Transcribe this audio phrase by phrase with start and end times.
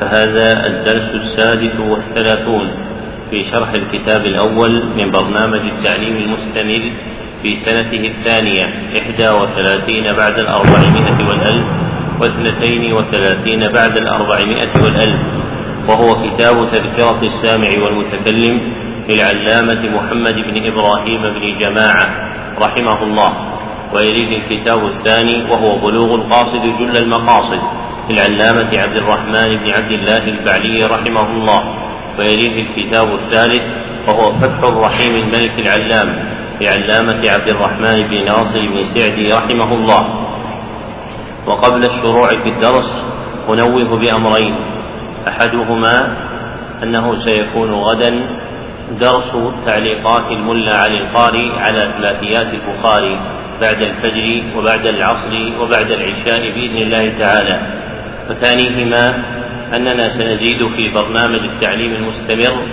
[0.00, 2.68] فهذا الدرس السادس والثلاثون
[3.30, 6.92] في شرح الكتاب الأول من برنامج التعليم المستمر
[7.42, 8.64] في سنته الثانية
[8.98, 11.66] إحدى وثلاثين بعد الأربعمائة والألف
[12.20, 15.20] واثنتين وثلاثين بعد الأربعمائة والألف.
[15.88, 18.60] وهو كتاب تذكرة السامع والمتكلم
[19.08, 22.06] للعلامة محمد بن إبراهيم بن جماعة
[22.62, 23.32] رحمه الله.
[23.94, 27.83] ويريد الكتاب الثاني وهو بلوغ القاصد جل المقاصد.
[28.10, 31.60] للعلامة عبد الرحمن بن عبد الله البعلي رحمه الله
[32.18, 33.62] ويليه الكتاب الثالث
[34.08, 36.08] وهو فتح الرحيم الملك العلام
[36.60, 40.02] لعلامة عبد الرحمن بن ناصر بن سعدي رحمه الله.
[41.46, 42.90] وقبل الشروع في الدرس
[43.48, 44.54] أنوه بأمرين.
[45.28, 46.16] أحدهما
[46.82, 48.10] أنه سيكون غدا
[49.00, 49.30] درس
[49.66, 53.20] تعليقات الملا علي القاري على ثلاثيات البخاري
[53.60, 57.84] بعد الفجر وبعد العصر وبعد العشاء بإذن الله تعالى.
[58.30, 59.24] وثانيهما
[59.76, 62.66] أننا سنزيد في برنامج التعليم المستمر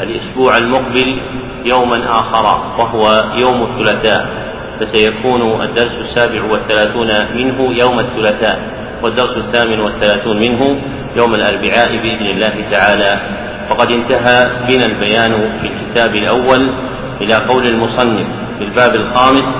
[0.00, 1.20] الأسبوع المقبل
[1.66, 2.44] يوما آخر
[2.78, 3.06] وهو
[3.46, 4.48] يوم الثلاثاء
[4.80, 8.58] فسيكون الدرس السابع والثلاثون منه يوم الثلاثاء
[9.02, 10.80] والدرس الثامن والثلاثون منه
[11.16, 13.20] يوم الأربعاء بإذن الله تعالى.
[13.70, 16.70] وقد انتهى بنا البيان في الكتاب الأول
[17.20, 18.26] إلى قول المصنف
[18.58, 19.54] في الباب الخامس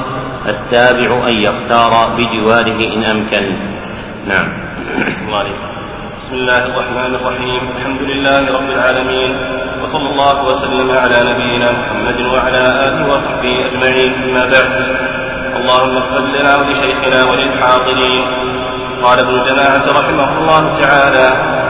[0.46, 3.56] السابع أن يختار بجواره إن أمكن.
[4.26, 4.67] نعم.
[6.20, 7.62] بسم الله الرحمن الرحيم.
[7.76, 9.30] الحمد لله رب العالمين.
[9.82, 14.10] وصلى الله وسلم على نبينا محمد وعلى آله وصحبه أجمعين.
[14.22, 14.70] أما بعد.
[15.58, 18.24] اللهم اغفر لنا ولشيخنا وللحاضرين.
[19.02, 21.26] قال ابن جماعة رحمه الله تعالى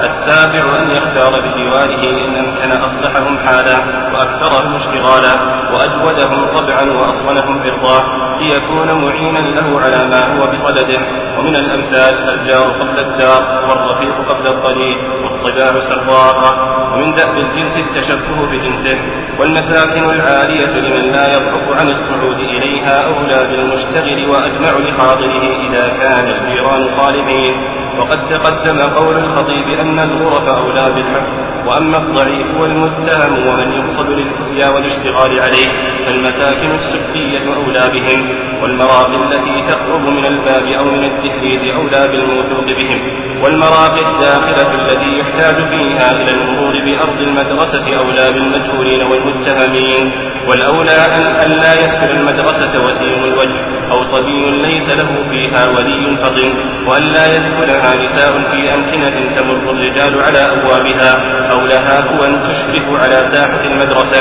[0.08, 3.76] السابع أن يختار بجواره إن أمكن أصلحهم حالا
[4.12, 5.34] وأكثرهم اشتغالا
[5.72, 8.02] وأجودهم طبعا وأصونهم برضاه
[8.38, 11.27] ليكون معينا له على ما هو بصدده.
[11.38, 16.50] ومن الأمثال الجار قبل الدار والرفيق قبل الطريق والطباع سراقة
[16.94, 18.98] ومن دأب الجنس التشبه بجنسه
[19.38, 26.88] والمساكن العالية لمن لا يضعف عن الصعود إليها أولى بالمشتغل وأجمع لحاضره إذا كان الجيران
[26.88, 27.54] صالحين.
[27.98, 31.28] وقد تقدم قول الخطيب أن الغرف أولى بالحق
[31.66, 35.68] وأما الضعيف والمتهم ومن يقصد للفتيا والاشتغال عليه
[36.06, 38.20] فالمساكن السكية أولى بهم
[38.62, 43.00] والمراقي التي تقرب من الباب أو من التهديد أولى بالموثوق بهم.
[43.42, 50.12] والمراقي الداخلة التي يحتاج فيها إلى المرور بأرض المدرسة أولى بالمجهولين والمتهمين
[50.48, 50.98] والأولى
[51.44, 56.54] أن لا يسكن المدرسة وسيم الوجه أو صبي ليس له فيها ولي فطن
[56.88, 61.12] وأن لا يسكنها نساء في أمكنة تمر الرجال على أبوابها
[61.52, 64.20] أو لها قوى تشرف على ساحة المدرسة.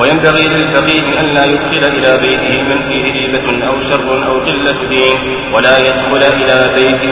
[0.00, 5.16] وينبغي للفقيه أن لا يدخل إلى بيته من فيه ريبة أو شر أو قلة دين
[5.54, 7.02] ولا يدخل إلى بيت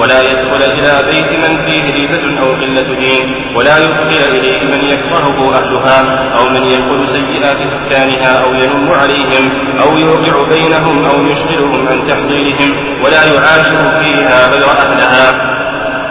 [0.00, 5.54] ولا يدخل إلى بيت من فيه ريبة أو قلة دين ولا يدخل إليه من يكرهه
[5.58, 6.00] أهلها
[6.38, 9.44] أو من يقول سيئات سكانها أو ينم عليهم
[9.84, 15.49] أو يوقع بينهم أو يشغلهم عن تحصيلهم ولا يعاشر فيها غير أهلها.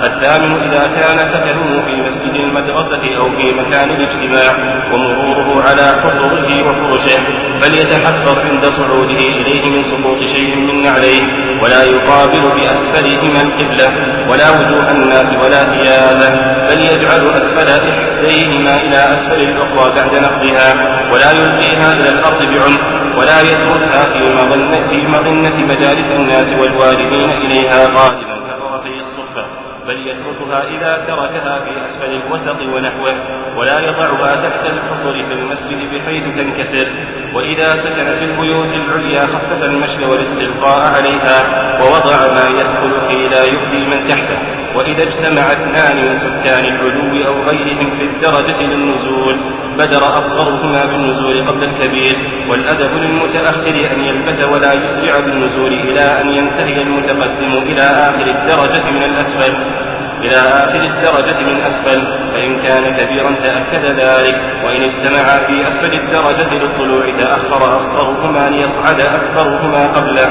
[0.04, 4.52] الثامن إذا كان سكنه في مسجد المدرسة أو في مكان الاجتماع
[4.94, 7.20] ومروره على حصره وفرشه
[7.62, 11.22] فليتحذر عند صعوده إليه من سقوط شيء من عليه
[11.64, 13.90] ولا يقابل بأسفلهما القبلة
[14.32, 16.30] ولا وجوه الناس ولا ثيابه
[16.70, 20.70] بل يجعل أسفل إحديهما إلى أسفل الأخرى بعد نقضها
[21.14, 28.39] ولا يلقيها إلى الأرض بعنف ولا يتركها في مظنة, مجالس الناس والوالدين إليها غالبا
[29.90, 33.16] بل يتركها إذا تركها في أسفل الوسط ونحوه
[33.58, 36.88] ولا يضعها تحت الحصر في المسجد بحيث تنكسر
[37.34, 41.38] وإذا سكن في البيوت العليا خفف المشي والاستلقاء عليها
[41.81, 47.42] ووضع ما يدخل كي لا يؤذي من تحته وإذا اجتمع اثنان من سكان العلو أو
[47.42, 49.40] غيرهم في الدرجة للنزول
[49.78, 52.16] بدر أصغرهما بالنزول قبل الكبير
[52.50, 59.04] والأدب للمتأخر أن يلبث ولا يسرع بالنزول إلى أن ينتهي المتقدم إلى آخر الدرجة من
[59.04, 59.88] الأسفل.
[60.21, 62.01] إلى آخر الدرجة من أسفل
[62.33, 69.88] فإن كان كبيرا تأكد ذلك وإن اجتمعا في أسفل الدرجة للطلوع تأخر أصغرهما ليصعد أكبرهما
[69.88, 70.30] قبله.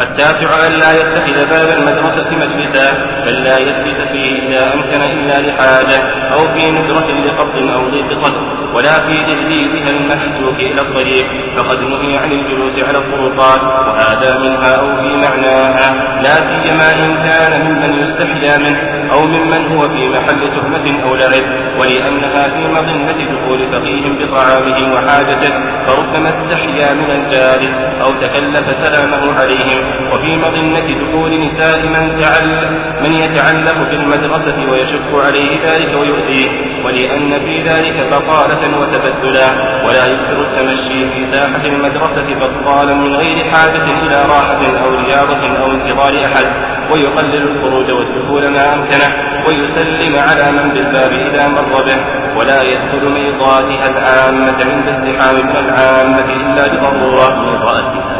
[0.00, 2.90] التاسع أن لا يتخذ باب المدرسة مجلسا
[3.26, 5.98] بل لا يجلس فيه إذا أمكن إلا لحاجة
[6.32, 11.26] أو في ندرة لقبض أو ضيق صدر ولا في تجديدها المحسوك إلى الطريق.
[11.56, 16.20] فقد نهي عن الجلوس على الطرقات وهذا منها أو في معناها.
[16.22, 21.78] لا سيما إن كان ممن يستحيا منه أو ممن هو في محل تهمة أو لعب.
[21.78, 25.52] ولأنها في مظنة دخول فقيه بطعامه وحاجته
[25.86, 29.87] فربما استحيا من الجالس أو تكلف سلامه عليهم.
[30.14, 32.70] وفي مظنة دخول نساء من تعلق
[33.00, 36.50] من يتعلق بالمدرسة ويشق عليه ذلك ويؤذيه.
[36.84, 39.48] ولأن في ذلك بطالة وتبدلا.
[39.86, 45.72] ولا يكثر التمشي في ساحة المدرسة بطالا من غير حاجة إلى راحة أو رياضة أو
[45.72, 46.44] انتظار أحد.
[46.92, 49.08] ويقلل الخروج والدخول ما أمكنه.
[49.48, 52.28] ويسلم على من بالباب إذا مر به.
[52.38, 58.17] ولا يدخل ميضاتها العامة عند الزحام من العامة إلا لضرورة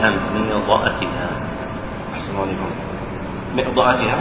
[0.00, 1.30] ميضاتها بالهمز ميضاتها
[2.14, 2.70] أحسن عليكم
[3.56, 4.18] مئضأتها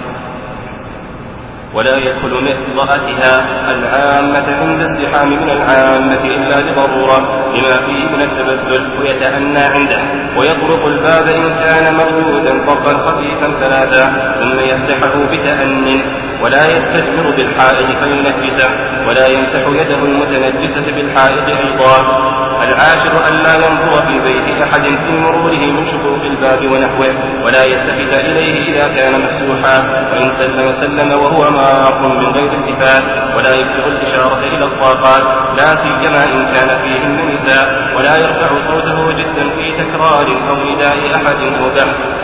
[1.74, 3.34] ولا يدخل مئضأتها
[3.72, 7.20] العامة عند الزحام من العامة إلا لضرورة
[7.56, 10.02] لما فيه من التبذل ويتأنى عنده.
[10.38, 16.02] ويطرق الباب إن كان مردودا ضربا خفيفا ثلاثا ثم يفتحه بتأن.
[16.44, 18.70] ولا يستجمر بالحائط فينجسه.
[19.08, 22.49] ولا يمسح يده المتنجسة بالحائط أيضا.
[22.64, 28.20] العاشر أن لا ينظر في بيت أحد في مروره من شقوق الباب ونحوه ولا يلتفت
[28.20, 29.80] إليه إذا كان مفتوحا
[30.12, 33.04] وإن سلم سلم وهو مار من غير التفات
[33.36, 35.24] ولا يبلغ الإشارة إلى الطاقات
[35.58, 41.40] لا سيما إن كان فيهن نساء ولا يرفع صوته جدا في تكرار أو نداء أحد
[41.62, 41.70] أو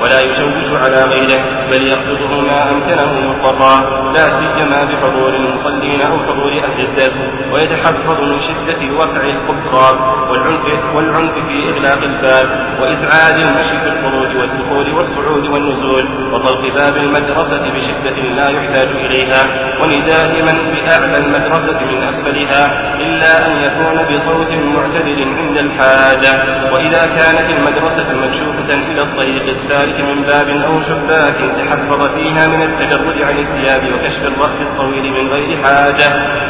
[0.01, 1.41] ولا يشوش على غيره
[1.71, 3.75] بل يقصده ما أمكنه مضطرا
[4.13, 7.17] لا سيما بحضور المصلين أو حضور أهل الدرس
[7.53, 12.47] ويتحفظ من شدة وقع الكفار والعنف والعنف في إغلاق الباب
[12.81, 19.41] وإزعاج المشي في الخروج والدخول والصعود والنزول وطلق باب المدرسة بشدة لا يحتاج إليها
[19.81, 26.31] ونداء من بأعلى المدرسة من أسفلها إلا أن يكون بصوت معتدل عند الحاجة
[26.73, 33.21] وإذا كانت المدرسة مكشوفة إلى الطريق السالك من باب أو شباك تحفظ فيها من التجرد
[33.21, 36.07] عن الثياب وكشف الرأس الطويل من غير حاجة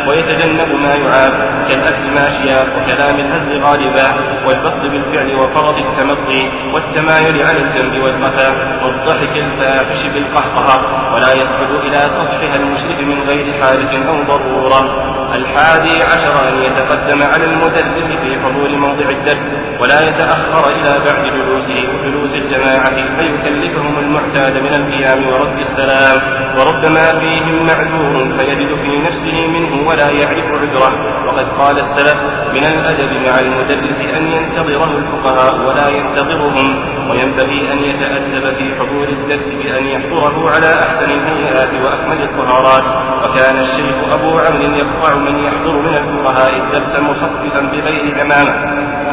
[0.07, 1.33] ويتجنب ما يعاب
[1.69, 4.07] كالأكل ماشيا وكلام الهزل غالبا
[4.47, 8.49] والبسط بالفعل وفرض التمطي والتمايل عن الذنب والقفا
[8.85, 15.24] والضحك الفاحش بالقهقهة ولا يصعد إلى سطحها المشرف من غير حاجة أو ضرورة.
[15.33, 21.83] الحادي عشر أن يتقدم على المدرس في حضور موضع الدرس ولا يتأخر إلى بعد جلوسه
[21.93, 26.45] وجلوس الجماعة فيكلفهم المعتاد من القيام ورد السلام.
[26.57, 31.25] وربما فيهم معذور فيجد في نفسه منه ولا يعرف عذره.
[31.27, 32.17] وقد قال السلف
[32.53, 36.67] من الأدب مع المدرس أن ينتظره الفقهاء ولا ينتظرهم
[37.09, 42.83] وينبغي أن يتأدب في حضور الدرس بأن يحضره على أحسن الهيئات وأكمل الطهارات.
[43.23, 48.55] وكان الشيخ أبو عمرو يقطع من يحضر من الفقهاء الدرس مخففا بغير عمامة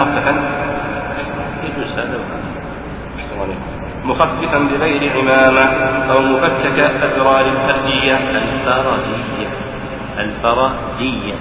[0.01, 0.35] مخففا
[4.05, 5.65] مخففا بغير عمامة
[6.13, 9.49] أو مفكك أزرار الفردية الفرجية
[10.19, 11.35] الفرجية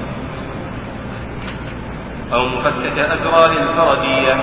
[2.34, 4.34] أو مفكك أزرار الفرجية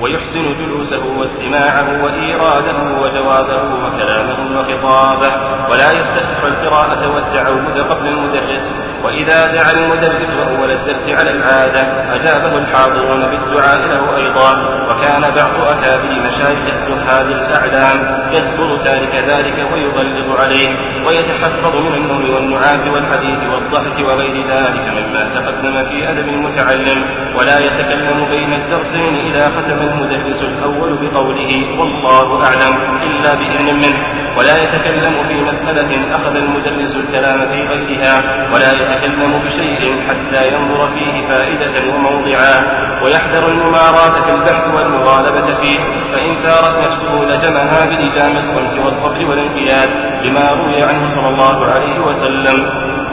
[0.00, 5.32] ويحسن جلوسه واستماعه وإيراده وجوابه وكلامه وخطابه.
[5.70, 8.80] ولا يستكثر القراءة والتعود قبل المدرس.
[9.04, 11.80] وإذا دعا المدرس أول الدرس على العادة
[12.14, 20.36] أجابه الحاضرون بالدعاء له أيضا وكان بعض أكابر مشايخ الزهاد الأعلام يذكر تارك ذلك ويغلظ
[20.40, 20.76] عليه
[21.06, 27.04] ويتحفظ من النوم والنعاس والحديث والضحك وغير ذلك مما تقدم في أدب المتعلم.
[27.38, 34.27] ولا يتكلم بين الدرسين إذا ختم المدرس الأول بقوله والله أعلم إلا بإذن منه.
[34.38, 41.28] ولا يتكلم في مسألة أخذ المدرس الكلام في غيرها ولا يتكلم بشيء حتى ينظر فيه
[41.28, 42.54] فائدة وموضعا
[43.02, 45.78] ويحذر المماراة في البحث والمغالبة فيه
[46.12, 49.88] فإن ثارت نفسه لجمها بلجام الصمت والصبر والانقياد
[50.24, 52.58] لما روي عنه صلى الله عليه وسلم.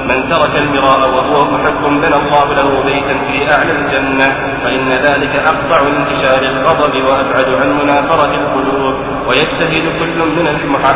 [0.09, 4.27] من ترك المراء وهو محق بنى الله له بيتا في أعلى الجنة
[4.63, 8.95] فإن ذلك أقطع انتشار الغضب وأبعد عن منافرة القلوب.
[9.27, 10.45] ويجتهد كل من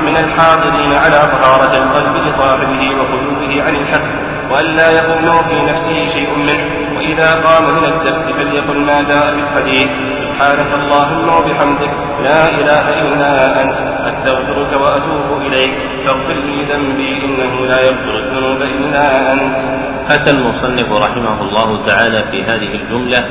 [0.06, 4.10] من الحاضرين على طهارة القلب لصاحبه وقلوبه عن الحق
[4.51, 6.98] وألا يكون في نفسه شيء منه.
[6.98, 9.89] وإذا قام من الدرس فليقل ما جاء في الحديث
[10.22, 15.88] سبحانك اللهم وبحمدك لا إله إلا أنت أستغفرك وأتوب إليك.
[16.10, 19.58] فاغفر لي ذنبي إنه لا يغفر الذنوب إلا أنت.
[20.12, 23.25] أتى المصنف رحمه الله تعالى في هذه الجملة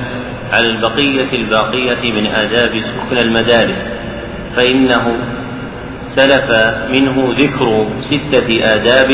[0.53, 3.83] على البقية الباقية من آداب سكن المدارس
[4.57, 5.17] فإنه
[6.17, 9.11] سلف منه ذكر ستة آداب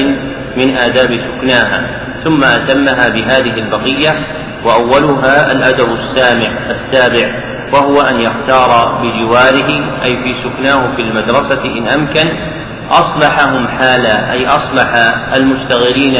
[0.56, 1.80] من آداب سكناها
[2.24, 4.26] ثم أتمها بهذه البقية
[4.64, 9.70] وأولها الأدب السامع السابع وهو أن يختار بجواره
[10.04, 12.53] أي في سكناه في المدرسة إن أمكن
[12.90, 14.90] أصلحهم حالا أي أصلح
[15.34, 16.18] المشتغلين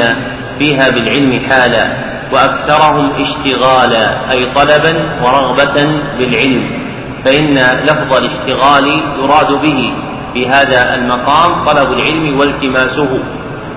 [0.59, 1.87] فيها بالعلم حالا
[2.33, 4.93] وأكثرهم اشتغالا أي طلبا
[5.23, 6.85] ورغبة بالعلم.
[7.25, 8.87] فإن لفظ الاشتغال
[9.19, 9.93] يراد به
[10.33, 13.19] في هذا المقام طلب العلم والتماسه.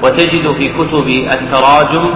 [0.03, 2.15] وتجد في كتب التراجم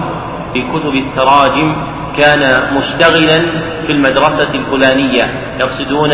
[0.53, 1.75] في كتب التراجم
[2.17, 3.39] كان مشتغلا
[3.87, 5.23] في المدرسة الفلانية
[5.59, 6.09] يقصدون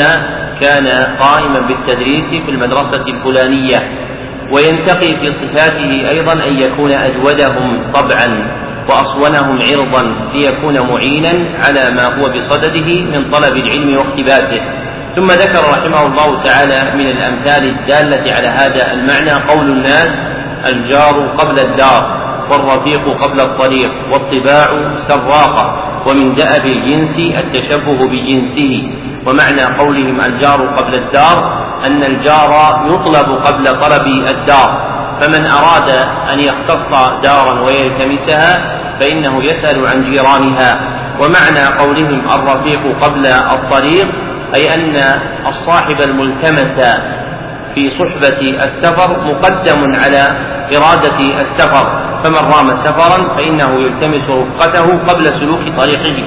[0.62, 0.88] كان
[1.22, 4.09] قائما بالتدريس في المدرسة الفلانية.
[4.54, 10.04] وينتقي في صفاته أيضا أن يكون أجودهم طبعا وأصونهم عرضا
[10.34, 14.62] ليكون معينا على ما هو بصدده من طلب العلم واقتباسه.
[15.16, 20.10] ثم ذكر رحمه الله تعالى من الأمثال الدالة على هذا المعنى قول الناس
[20.74, 22.20] الجار قبل الدار
[22.52, 24.68] والرفيق قبل الطريق والطباع
[25.08, 25.66] سراقة
[26.08, 28.90] ومن دأب الجنس التشبه بجنسه.
[29.28, 31.38] ومعنى قولهم الجار قبل الدار
[31.86, 32.52] أن الجار
[32.86, 34.90] يطلب قبل طلب الدار.
[35.20, 35.90] فمن أراد
[36.34, 36.92] أن يختص
[37.24, 40.80] دارا ويلتمسها فإنه يسأل عن جيرانها.
[41.20, 44.08] ومعنى قولهم الرفيق قبل الطريق
[44.56, 44.96] أي أن
[45.48, 46.80] الصاحب الملتمس
[47.76, 50.24] في صحبة السفر مقدم على
[50.78, 51.86] إرادة السفر.
[52.24, 56.18] فمن رام سفرا فإنه يلتمس رفقته قبل سلوك طريقه.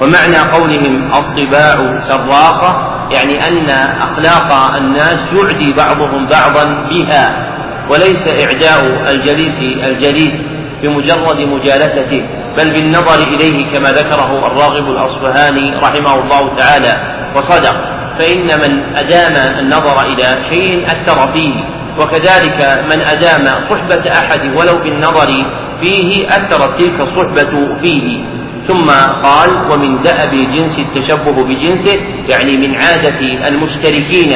[0.00, 1.76] ومعنى قولهم الطباع
[2.08, 3.70] سراقة يعني أن
[4.00, 7.48] أخلاق الناس يعدي بعضهم بعضا بها
[7.90, 10.34] وليس إعداء الجليس الجليس
[10.82, 16.92] بمجرد مجالسته بل بالنظر إليه كما ذكره الراغب الأصفهاني رحمه الله تعالى.
[17.36, 17.76] وصدق
[18.18, 21.54] فإن من أدام النظر إلى شيء أثر فيه
[22.00, 25.44] وكذلك من أدام صحبة أحد ولو بالنظر
[25.80, 28.24] فيه أثرت تلك الصحبة فيه.
[28.68, 28.90] ثم
[29.22, 34.32] قال ومن دأب جنس التشبه بجنسه يعني من عادة المشتركين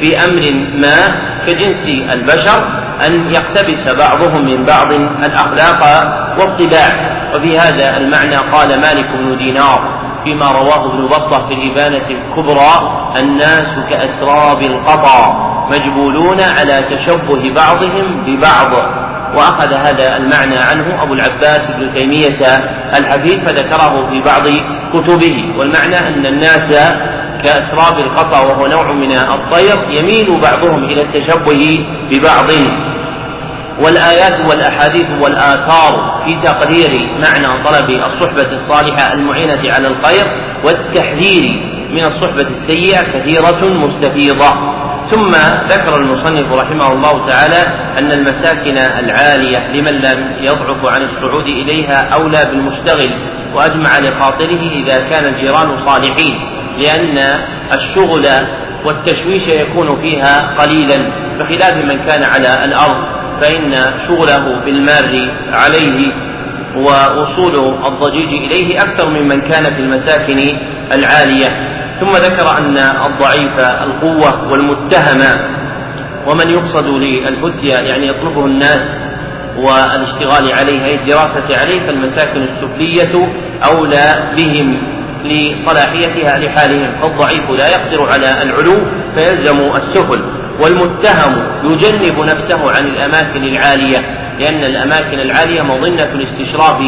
[0.00, 0.42] في أمر
[0.76, 0.96] ما
[1.46, 4.92] كجنس البشر أن يقتبس بعضهم من بعض
[5.24, 5.80] الأخلاق
[6.38, 7.16] والطباع.
[7.34, 12.74] وفي هذا المعنى قال مالك بن دينار فيما رواه ابن بطة في الإبانة الكبرى
[13.16, 18.72] الناس كأسراب القطا مجبولون على تشبه بعضهم ببعض.
[19.36, 22.38] وأخذ هذا المعنى عنه أبو العباس ابن تيمية
[22.98, 24.48] الحفيد فذكره في بعض
[24.92, 25.58] كتبه.
[25.58, 26.94] والمعنى أن الناس
[27.42, 32.50] كأسراب القطا وهو نوع من الطير يميل بعضهم إلى التشبه ببعض.
[33.84, 40.26] والآيات والأحاديث والآثار في تقرير معنى طلب الصحبة الصالحة المعينة على الخير
[40.64, 41.42] والتحذير
[41.90, 44.76] من الصحبة السيئة كثيرة مستفيضة.
[45.10, 45.32] ثم
[45.68, 47.62] ذكر المصنف رحمه الله تعالى
[47.98, 53.10] أن المساكن العالية لمن لم يضعف عن الصعود إليها أولى بالمشتغل
[53.54, 56.36] وأجمع لخاطره إذا كان الجيران صالحين
[56.78, 57.18] لأن
[57.72, 58.26] الشغل
[58.84, 60.96] والتشويش يكون فيها قليلا
[61.38, 63.04] بخلاف من كان على الأرض
[63.40, 63.72] فإن
[64.08, 66.12] شغله بالمار عليه
[66.76, 70.58] ووصول الضجيج إليه أكثر ممن كان في المساكن
[70.92, 71.75] العالية.
[72.00, 75.20] ثم ذكر أن الضعيف القوة والمتهم
[76.26, 78.88] ومن يقصد للفتية يعني يطلبه الناس
[79.56, 83.32] والاشتغال عليه أي الدراسة عليه فالمساكن السفلية
[83.64, 86.92] أولى بهم لصلاحيتها لحالهم.
[87.02, 88.76] فالضعيف لا يقدر على العلو
[89.14, 90.24] فيلزم السفل.
[90.60, 91.32] والمتهم
[91.64, 93.98] يجنب نفسه عن الأماكن العالية
[94.38, 96.78] لأن الأماكن العالية مظنة الاستشراف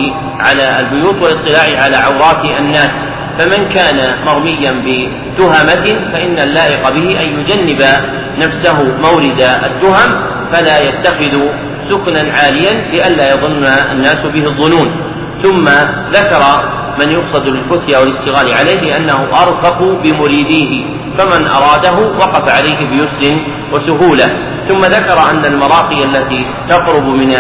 [0.41, 2.91] على البيوت والاطلاع على عورات الناس.
[3.39, 7.83] فمن كان مرميا بتهمة فإن اللائق به أن يجنب
[8.39, 10.11] نفسه مورد التهم
[10.53, 11.35] فلا يتخذ
[11.91, 14.89] سكنا عاليا لئلا يظن الناس به الظنون.
[15.43, 15.65] ثم
[16.11, 16.43] ذكر
[16.99, 20.85] من يقصد بالفتيا والاشتغال عليه أنه أرفق بمريديه
[21.19, 23.37] فمن أراده وقف عليه بيسر
[23.73, 24.29] وسهولة.
[24.69, 27.33] ثم ذكر أن المراقي التي تقرب من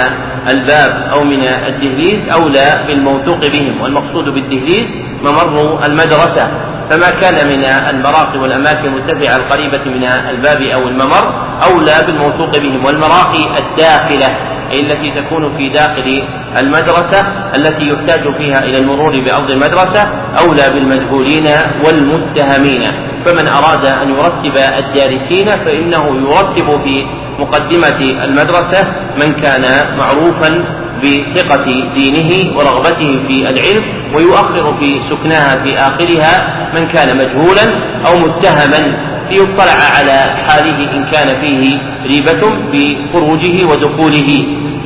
[0.48, 4.86] الباب أو من الدهليز أولى بالموثوق بهم والمقصود بالدهليز
[5.22, 6.50] ممر المدرسة
[6.90, 11.24] فما كان من المراقي والأماكن المرتفعة القريبة من الباب أو الممر
[11.72, 14.36] أولى بالموثوق بهم والمراقي الداخلة
[14.72, 16.22] أي التي تكون في داخل
[16.60, 17.20] المدرسة
[17.56, 20.02] التي يحتاج فيها إلى المرور بأرض المدرسة
[20.40, 21.46] أولى بالمجهولين
[21.84, 22.82] والمتهمين.
[23.24, 27.06] فمن أراد أن يرتب الدارسين فإنه يرتب في
[27.38, 28.82] مقدمة المدرسة
[29.16, 29.62] من كان
[29.98, 36.34] معروفا بثقة دينه ورغبته في العلم ويؤخر في سكنها في آخرها
[36.74, 37.66] من كان مجهولا
[38.06, 44.30] أو متهما ليطلع على حاله إن كان فيه ريبة بخروجه ودخوله.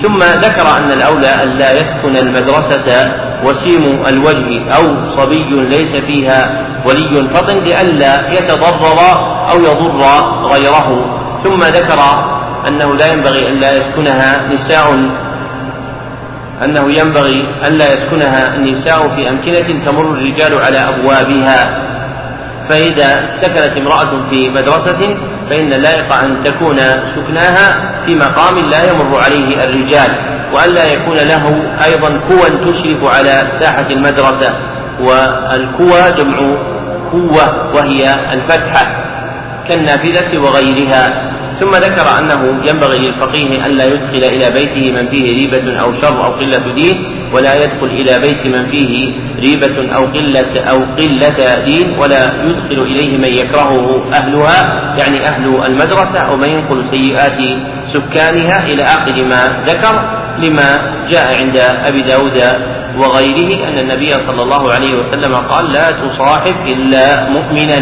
[0.02, 3.10] ثم ذكر أن الأولى أن لا يسكن المدرسة
[3.44, 9.00] وسيم الوجه أو صبي ليس فيها ولي فطن لئلا يتضرر
[9.52, 10.02] أو يضر
[10.52, 10.88] غيره.
[11.44, 12.00] ثم ذكر
[12.68, 14.86] أنه لا ينبغي أن لا يسكنها نساء
[16.64, 21.88] أنه ينبغي ألا يسكنها النساء في أمكنة تمر الرجال على أبوابها.
[22.68, 25.16] فإذا سكنت امرأة في مدرسة
[25.50, 26.78] فإن اللائق أن تكون
[27.16, 30.10] سكناها في مقام لا يمر عليه الرجال
[30.54, 31.44] وألا يكون له
[31.84, 34.52] أيضا كوى تشرف على ساحة المدرسة.
[35.00, 36.38] والكوى جمع
[37.12, 39.04] قوة وهي الفتحة
[39.68, 41.31] كالنافذة وغيرها.
[41.60, 46.32] ثم ذكر أنه ينبغي للفقيه ألا يدخل إلى بيته من فيه ريبة أو شر أو
[46.32, 52.44] قلة دين ولا يدخل إلى بيت من فيه ريبة أو قلة أو قلة دين ولا
[52.44, 57.40] يدخل إليه من يكرهه أهلها يعني أهل المدرسة أو من ينقل سيئات
[57.94, 59.94] سكانها إلى آخر ما ذكر
[60.38, 60.68] لما
[61.10, 61.56] جاء عند
[61.86, 62.38] أبي داود
[62.96, 67.80] وغيره أن النبي صلى الله عليه وسلم قال لا تصاحب إلا مؤمنا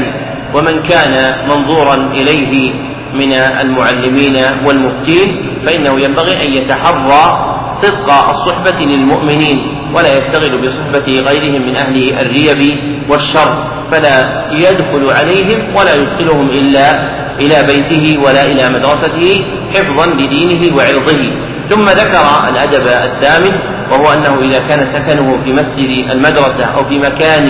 [0.54, 2.72] ومن كان منظورا إليه
[3.14, 4.36] من المعلمين
[4.66, 7.24] والمفتين فإنه ينبغي أن يتحرى
[7.78, 9.58] صدق الصحبة للمؤمنين
[9.94, 12.78] ولا يشتغل بصحبة غيرهم من أهل الريب
[13.10, 14.16] والشر فلا
[14.52, 16.86] يدخل عليهم ولا يدخلهم إلا
[17.40, 21.22] إلى بيته ولا إلى مدرسته حفظا لدينه وعرضه.
[21.68, 23.54] ثم ذكر الأدب الثامن
[23.90, 27.46] وهو أنه إذا كان سكنه في مسجد المدرسة أو في مكان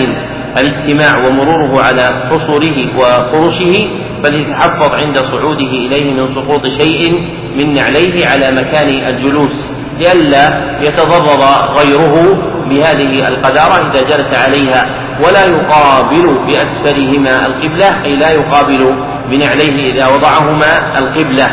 [0.57, 3.75] الاجتماع ومروره على حصوره وفرشه
[4.23, 7.11] فليتحفظ عند صعوده إليه من سقوط شيء
[7.57, 9.51] من نعليه على مكان الجلوس
[9.99, 10.45] لئلا
[10.81, 11.41] يتضرر
[11.79, 12.37] غيره
[12.69, 14.85] بهذه القذارة إذا جلس عليها
[15.25, 18.95] ولا يقابل بأسفلهما القبلة أي لا يقابل
[19.29, 21.47] بنعليه إذا وضعهما القبلة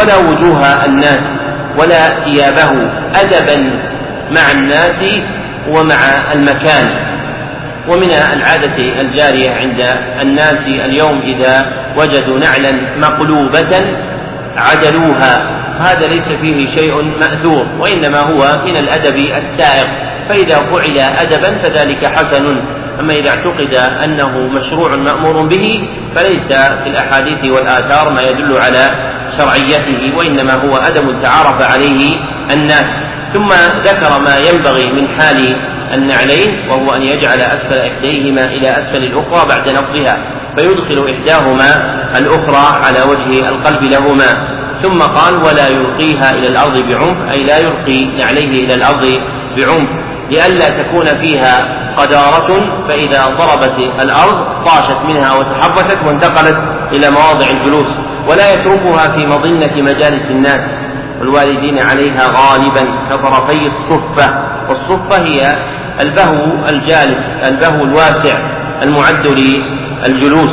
[0.00, 1.20] ولا وجوه الناس
[1.78, 2.70] ولا ثيابه
[3.14, 3.56] أدبا
[4.30, 5.04] مع الناس
[5.68, 7.13] ومع المكان.
[7.88, 9.80] ومن العادة الجارية عند
[10.22, 11.62] الناس اليوم إذا
[11.96, 13.98] وجدوا نعلا مقلوبة
[14.56, 15.64] عدلوها.
[15.80, 19.86] هذا ليس فيه شيء مأثور وإنما هو من الأدب السائق.
[20.28, 22.60] فإذا فعل أدبا فذلك حسن.
[23.00, 28.90] أما إذا اعتقد أنه مشروع مأمور به فليس في الأحاديث والآثار ما يدل على
[29.38, 32.16] شرعيته وإنما هو أدب تعارف عليه
[32.54, 33.14] الناس.
[33.32, 33.50] ثم
[33.84, 35.56] ذكر ما ينبغي من حال
[35.94, 40.16] النعلين وهو أن يجعل أسفل إحديهما إلى أسفل الأخرى بعد نقضها
[40.56, 41.68] فيدخل إحداهما
[42.18, 44.48] الأخرى على وجه القلب لهما
[44.82, 49.06] ثم قال ولا يلقيها إلى الأرض بعنف أي لا يلقي نعليه إلى الأرض
[49.56, 49.88] بعنف
[50.30, 51.58] لئلا تكون فيها
[51.96, 52.48] قدارة
[52.88, 56.58] فإذا ضربت الأرض طاشت منها وتحركت وانتقلت
[56.92, 57.86] إلى مواضع الجلوس
[58.28, 60.78] ولا يتركها في مظنة مجالس الناس
[61.20, 65.56] والوالدين عليها غالبا كطرفي الصفة والصفة هي
[66.00, 68.38] البهو الجالس البهو الواسع
[68.82, 70.52] المعد للجلوس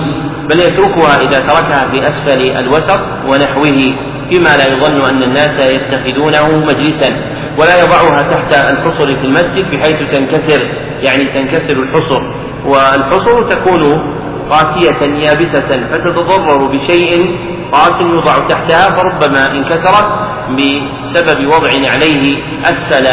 [0.49, 3.95] بل يتركها إذا تركها في أسفل الوسط ونحوه
[4.29, 7.09] فيما لا يظن أن الناس يتخذونه مجلسا
[7.57, 10.61] ولا يضعها تحت الحصر في المسجد بحيث تنكسر
[11.01, 12.21] يعني تنكسر الحصر
[12.65, 14.11] والحصر تكون
[14.49, 17.37] قاسية يابسة فتتضرر بشيء
[17.71, 20.07] قاس يوضع تحتها فربما انكسرت
[20.51, 23.07] بسبب وضع عليه أسفل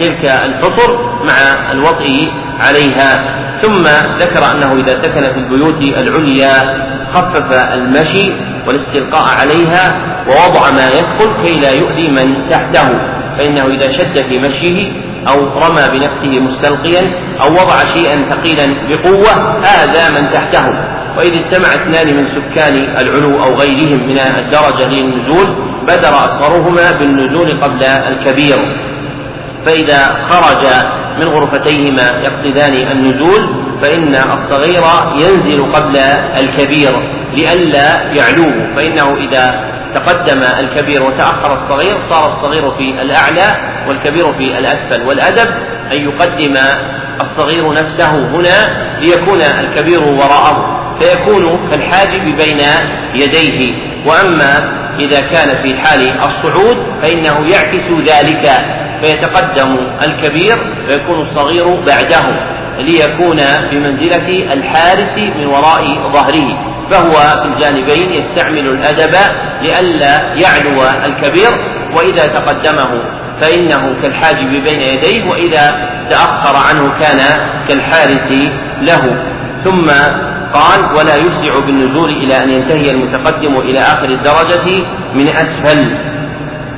[0.00, 0.92] تلك الحصر
[1.24, 3.38] مع الوطء عليها.
[3.62, 3.82] ثم
[4.18, 6.54] ذكر أنه إذا سكن في البيوت العليا
[7.12, 8.32] خفف المشي
[8.66, 9.84] والاستلقاء عليها
[10.26, 12.88] ووضع ما يدخل كي لا يؤذي من تحته.
[13.38, 14.92] فإنه إذا شد في مشيه
[15.30, 17.02] أو رمى بنفسه مستلقيا
[17.42, 20.66] أو وضع شيئا ثقيلا بقوة آذى من تحته.
[21.18, 27.84] وإذا اجتمع اثنان من سكان العلو أو غيرهم من الدرجة للنزول بدر أصغرهما بالنزول قبل
[27.84, 28.87] الكبير.
[29.64, 30.66] فإذا خرج
[31.18, 34.82] من غرفتيهما يقصدان النزول فإن الصغير
[35.14, 35.96] ينزل قبل
[36.40, 38.74] الكبير لئلا يعلوه.
[38.76, 39.50] فإنه إذا
[39.94, 45.02] تقدم الكبير وتأخر الصغير صار الصغير في الأعلى والكبير في الأسفل.
[45.02, 45.48] والأدب
[45.92, 46.56] أن يقدم
[47.20, 52.60] الصغير نفسه هنا ليكون الكبير وراءه فيكون كالحاجب بين
[53.14, 53.74] يديه.
[54.06, 58.50] وأما إذا كان في حال الصعود فإنه يعكس ذلك.
[59.00, 60.56] فيتقدم الكبير
[60.88, 63.36] ويكون الصغير بعده ليكون
[63.70, 69.14] بمنزلة الحارس من وراء ظهره فهو في الجانبين يستعمل الأدب
[69.62, 71.50] لئلا يعلو الكبير
[71.96, 73.02] وإذا تقدمه
[73.40, 75.70] فإنه كالحاجب بين يديه وإذا
[76.10, 77.18] تأخر عنه كان
[77.68, 78.32] كالحارس
[78.80, 79.24] له.
[79.64, 79.86] ثم
[80.52, 84.84] قال ولا يسرع بالنزول إلى أن ينتهي المتقدم إلى آخر الدرجة
[85.14, 86.07] من أسفل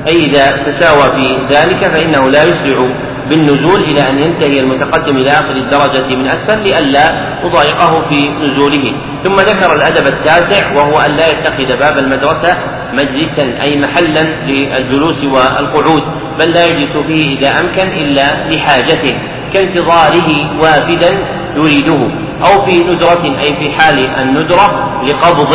[0.07, 2.89] أي إذا تساوى في ذلك فإنه لا يسرع
[3.29, 7.05] بالنزول إلى أن ينتهي المتقدم إلى آخر الدرجة من أسفل لئلا
[7.43, 8.93] يضايقه في نزوله.
[9.23, 12.57] ثم ذكر الأدب التاسع وهو أن لا يتخذ باب المدرسة
[12.93, 16.03] مجلسا أي محلا للجلوس والقعود
[16.39, 19.15] بل لا يجلس فيه إذا أمكن إلا لحاجته
[19.53, 21.11] كانتظاره وافدا
[21.55, 22.01] يريده
[22.45, 25.53] أو في نزرة أي في حال الندرة لقبض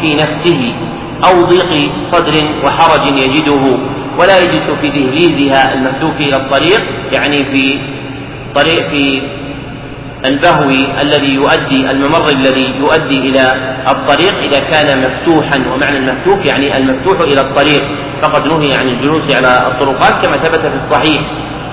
[0.00, 0.74] في نفسه.
[1.24, 3.78] أو ضيق صدر وحرج يجده
[4.18, 6.80] ولا يجلس في دهليزها المفتوح إلى الطريق
[7.12, 7.80] يعني في
[8.54, 9.22] طريق في
[10.24, 13.42] البهو الذي يؤدي الممر الذي يؤدي إلى
[13.88, 17.82] الطريق إذا كان مفتوحا ومعنى المفتوح يعني المفتوح إلى الطريق
[18.22, 21.22] فقد نهي عن الجلوس على الطرقات كما ثبت في الصحيح.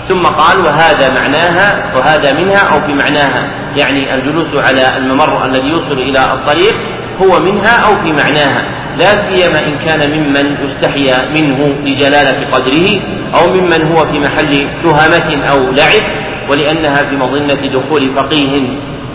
[0.10, 6.00] ثم قال وهذا معناها وهذا منها أو في معناها يعني الجلوس على الممر الذي يوصل
[6.02, 6.76] إلى الطريق
[7.22, 8.66] هو منها أو في معناها.
[8.98, 12.88] لا سيما إن كان ممن يستحيا منه لجلالة قدره
[13.36, 16.04] أو ممن هو في محل تهمة أو لعب
[16.50, 18.60] ولأنها في مظنة دخول فقيه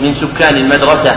[0.01, 1.15] من سكان المدرسة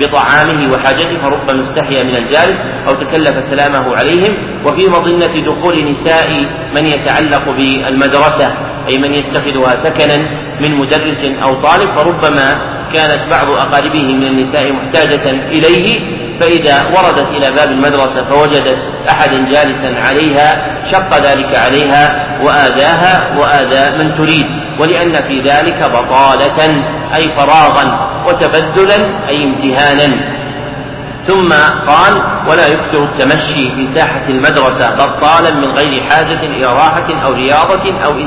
[0.00, 4.34] بطعامه وحاجته فربما استحيا من الجالس أو تكلف سلامه عليهم.
[4.66, 6.30] وفي مظنة دخول نساء
[6.74, 8.52] من يتعلق بالمدرسة
[8.88, 10.16] أي من يتخذها سكنا
[10.60, 12.48] من مدرس أو طالب فربما
[12.94, 16.00] كانت بعض أقاربه من النساء محتاجة إليه
[16.40, 24.14] فإذا وردت إلى باب المدرسة فوجدت أحدا جالسا عليها شق ذلك عليها وآذاها وآذى من
[24.14, 24.46] تريد
[24.78, 30.34] ولأن في ذلك بطالة أي فراغا وتبدلا أي امتهانا.
[31.26, 31.48] ثم
[31.86, 32.14] قال
[32.48, 38.18] ولا يكثر التمشي في ساحة المدرسة بطالا من غير حاجة إلى راحة أو رياضة أو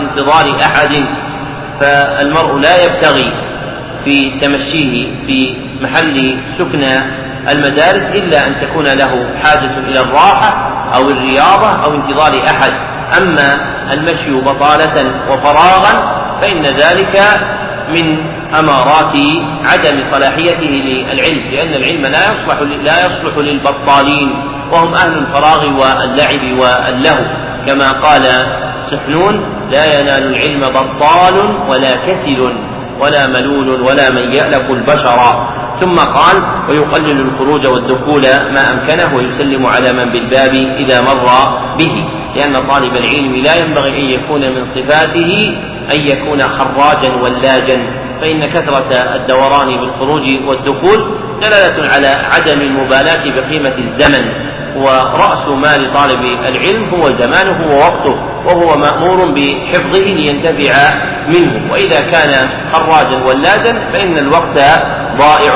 [0.00, 1.04] انتظار أحد.
[1.80, 3.32] فالمرء لا يبتغي
[4.04, 11.84] في تمشيه في محل سكنى المدارس إلا أن تكون له حاجة إلى الراحة أو الرياضة
[11.84, 12.72] أو انتظار أحد.
[13.22, 17.20] أما المشي بطالة وفراغا فإن ذلك
[17.88, 18.18] من
[18.58, 19.16] أمارات
[19.64, 24.28] عدم صلاحيته للعلم لأن العلم لا يصلح لا يصلح للبطالين
[24.72, 27.24] وهم أهل الفراغ واللعب واللهو.
[27.66, 28.22] كما قال
[28.90, 29.34] سحنون
[29.70, 31.34] لا ينال العلم بطال
[31.68, 32.40] ولا كسل
[33.00, 35.46] ولا ملول ولا من يألف البشر.
[35.82, 36.36] ثم قال
[36.68, 38.22] ويقلل الخروج والدخول
[38.54, 41.26] ما أمكنه ويسلم على من بالباب إذا مر
[41.78, 42.04] به
[42.36, 45.56] لأن طالب العلم لا ينبغي أن يكون من صفاته
[45.94, 47.76] أن يكون خراجا ولاجا
[48.20, 54.51] فإن كثرة الدوران بالخروج والدخول دلالة على عدم المبالاة بقيمة الزمن.
[54.76, 58.14] ورأس مال طالب العلم هو زمانه ووقته
[58.46, 60.90] وهو مأمور بحفظه لينتفع
[61.28, 61.72] منه.
[61.72, 64.58] وإذا كان خراجا ولاجا فإن الوقت
[65.18, 65.54] ضائع.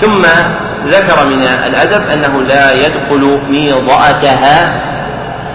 [0.00, 0.22] ثم
[0.86, 4.80] ذكر من الأدب أنه لا يدخل ميضأتها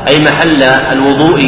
[0.08, 1.40] أي محل الوضوء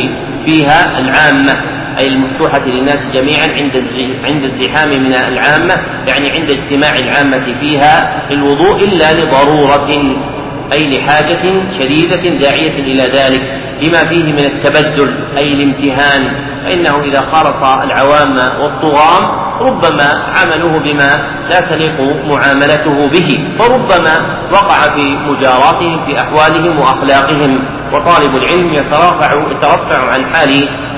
[0.46, 1.54] فيها العامة
[2.00, 3.76] أي المفتوحة للناس جميعا عند
[4.24, 5.76] عند الزحام من العامة
[6.08, 10.16] يعني عند اجتماع العامة فيها الوضوء إلا لضرورة.
[10.74, 13.42] أي لحاجة شديدة داعية إلى ذلك
[13.82, 21.12] لما فيه من التبدل أي الامتهان فإنه إذا خالط العوام والطغاة ربما عملوه بما
[21.50, 27.60] لا تليق معاملته به فربما وقع في مجاراتهم في أحوالهم وأخلاقهم
[27.94, 30.50] وطالب العلم يترافع يترفع عن حال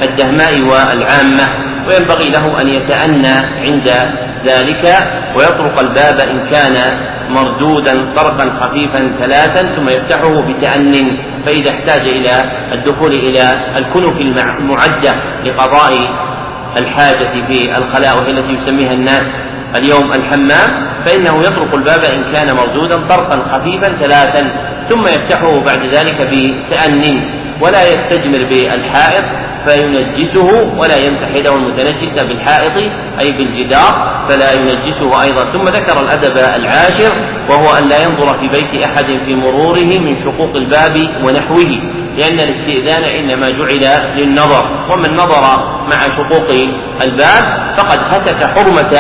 [0.01, 3.89] الدهماء والعامة وينبغي له أن يتأنى عند
[4.45, 4.97] ذلك
[5.36, 6.75] ويطرق الباب إن كان
[7.29, 10.93] مردودا طرقا خفيفا ثلاثا ثم يفتحه بتأن
[11.45, 12.31] فإذا احتاج إلى
[12.73, 13.43] الدخول إلى
[13.77, 14.17] الكنف
[14.59, 15.13] المعدة
[15.45, 15.93] لقضاء
[16.77, 19.23] الحاجة في الخلاء وهي التي يسميها الناس
[19.75, 24.41] اليوم الحمام فإنه يطرق الباب إن كان مردودا طرقا خفيفا ثلاثا
[24.89, 27.01] ثم يفتحه بعد ذلك بتأن.
[27.63, 29.26] ولا يستجمر بالحائط
[29.65, 30.47] فينجسه
[30.80, 32.78] ولا يمسح يده المتنجسة بالحائط
[33.21, 35.52] أي بالجدار فلا ينجسه أيضا.
[35.52, 37.13] ثم ذكر الأدب العاشر
[37.49, 40.95] وهو أن لا ينظر في بيت أحد في مروره من شقوق الباب
[41.26, 41.71] ونحوه
[42.17, 43.86] لأن الاستئذان إنما جعل
[44.17, 44.65] للنظر.
[44.91, 45.43] ومن نظر
[45.91, 46.49] مع شقوق
[47.02, 48.93] الباب فقد هتك حرمة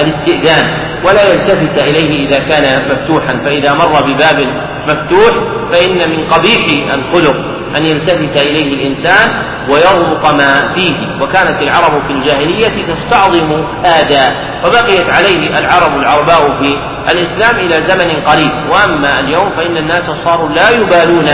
[0.00, 0.64] الاستئذان
[1.04, 3.32] ولا يلتفت إليه إذا كان مفتوحا.
[3.44, 4.38] فإذا مر بباب
[4.86, 5.34] مفتوح
[5.70, 7.57] فإن من قبيح الخلق.
[7.76, 9.30] أن يلتفت إليه الإنسان
[9.70, 11.22] ويربط ما فيه.
[11.22, 16.76] وكانت العرب في الجاهلية تستعظم هذا وبقيت عليه العرب العرباء في
[17.12, 18.70] الإسلام إلى زمن قريب.
[18.70, 21.26] وأما اليوم فإن الناس صاروا لا يبالون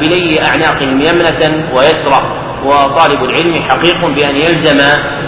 [0.00, 4.78] بلي أعناقهم يمنة ويسرى وطالب العلم حقيق بأن يلزم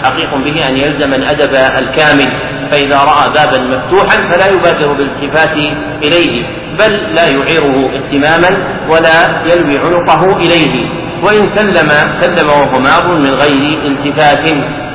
[0.03, 2.49] حقيق به أن يلزم الأدب الكامل.
[2.71, 5.57] فإذا رأى بابا مفتوحا فلا يبادر بالالتفات
[6.03, 6.58] إليه.
[6.79, 8.51] بل لا يعيره اهتماما
[8.89, 9.17] ولا
[9.51, 10.89] يلوي عنقه إليه.
[11.23, 11.89] وإن سلم
[12.21, 14.45] سلم وهو مار من غير التفات.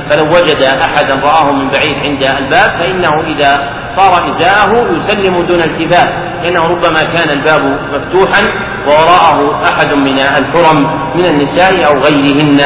[0.09, 3.51] فلو وجد أحدا رآه من بعيد عند الباب فإنه إذا
[3.95, 6.07] صار إزاءه يسلم دون التفات.
[6.43, 8.41] لأنه ربما كان الباب مفتوحا
[8.87, 10.79] ووراءه أحد من الحرم
[11.15, 12.59] من النساء أو غيرهن.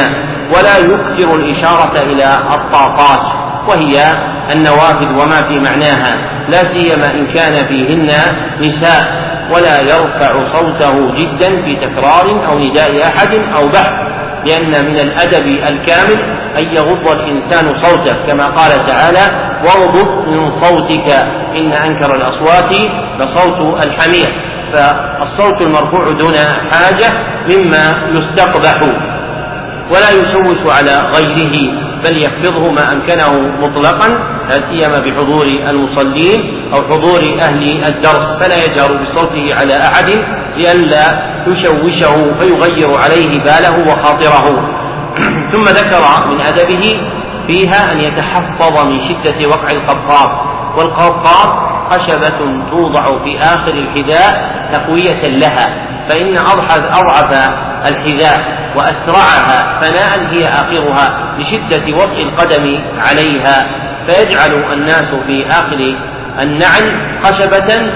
[0.54, 3.50] ولا يكثر الإشارة إلى الطاقات.
[3.68, 3.96] وهي
[4.52, 6.14] النوافذ وما في معناها
[6.48, 8.08] لا سيما إن كان فيهن
[8.60, 9.04] نساء
[9.54, 14.10] ولا يرفع صوته جدا في تكرار أو نداء أحد أو بحث
[14.46, 16.18] لأن من الأدب الكامل
[16.58, 21.08] أن يغض الإنسان صوته كما قال تعالى واغضض من صوتك
[21.56, 22.72] إن أنكر الأصوات
[23.18, 24.42] لصوت الحمير.
[24.72, 26.34] فالصوت المرفوع دون
[26.70, 27.08] حاجة
[27.48, 28.74] مما يستقبح
[29.90, 31.89] ولا يشوش على غيره.
[32.04, 34.08] بل يخفضه ما أمكنه مطلقا
[34.48, 38.26] لا سيما بحضور المصلين أو حضور أهل الدرس.
[38.40, 40.08] فلا يجهر بصوته على أحد
[40.56, 44.46] لئلا يشوشه فيغير عليه باله وخاطره.
[45.52, 47.00] ثم ذكر من أدبه
[47.46, 50.30] فيها أن يتحفظ من شدة وقع القبقاب
[50.78, 57.50] والقبقاب خشبة توضع في آخر الحذاء تقوية لها فإن أضعف
[57.88, 63.66] الحذاء وأسرعها فناء هي آخرها لشدة وطئ القدم عليها.
[64.06, 65.96] فيجعل الناس في آخر
[66.42, 67.92] النعل خشبة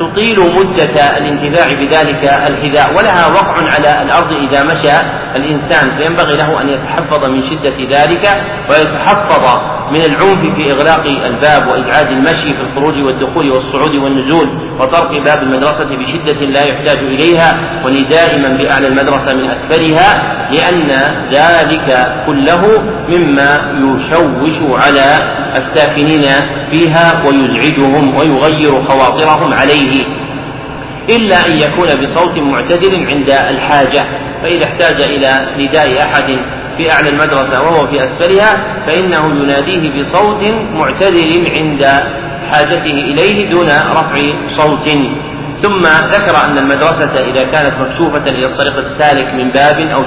[0.00, 4.96] تطيل مدة الانتفاع بذلك الحذاء ولها وقع على الأرض إذا مشى
[5.36, 9.60] الإنسان فينبغي له أن يتحفظ من شدة ذلك ويتحفظ
[9.92, 14.48] من العنف في إغلاق الباب وإزعاج المشي في الخروج والدخول والصعود والنزول
[14.80, 20.88] وطرق باب المدرسة بشدة لا يحتاج إليها ونداء من بأعلى المدرسة من أسفلها لأن
[21.32, 25.06] ذلك كله مما يشوش على
[25.56, 26.22] الساكنين
[26.70, 30.04] فيها ويزعجهم ويغير خواطرهم عليه.
[31.08, 34.06] إلا أن يكون بصوت معتدل عند الحاجة
[34.42, 36.38] فإذا احتاج إلى نداء أحد
[36.76, 41.84] في أعلى المدرسة وهو في أسفلها فإنه يناديه بصوت معتدل عند
[42.52, 44.88] حاجته إليه دون رفع صوت.
[45.62, 45.82] ثم
[46.12, 50.04] ذكر أن المدرسة إذا كانت مكشوفة إلى الطريق السالك من باب أو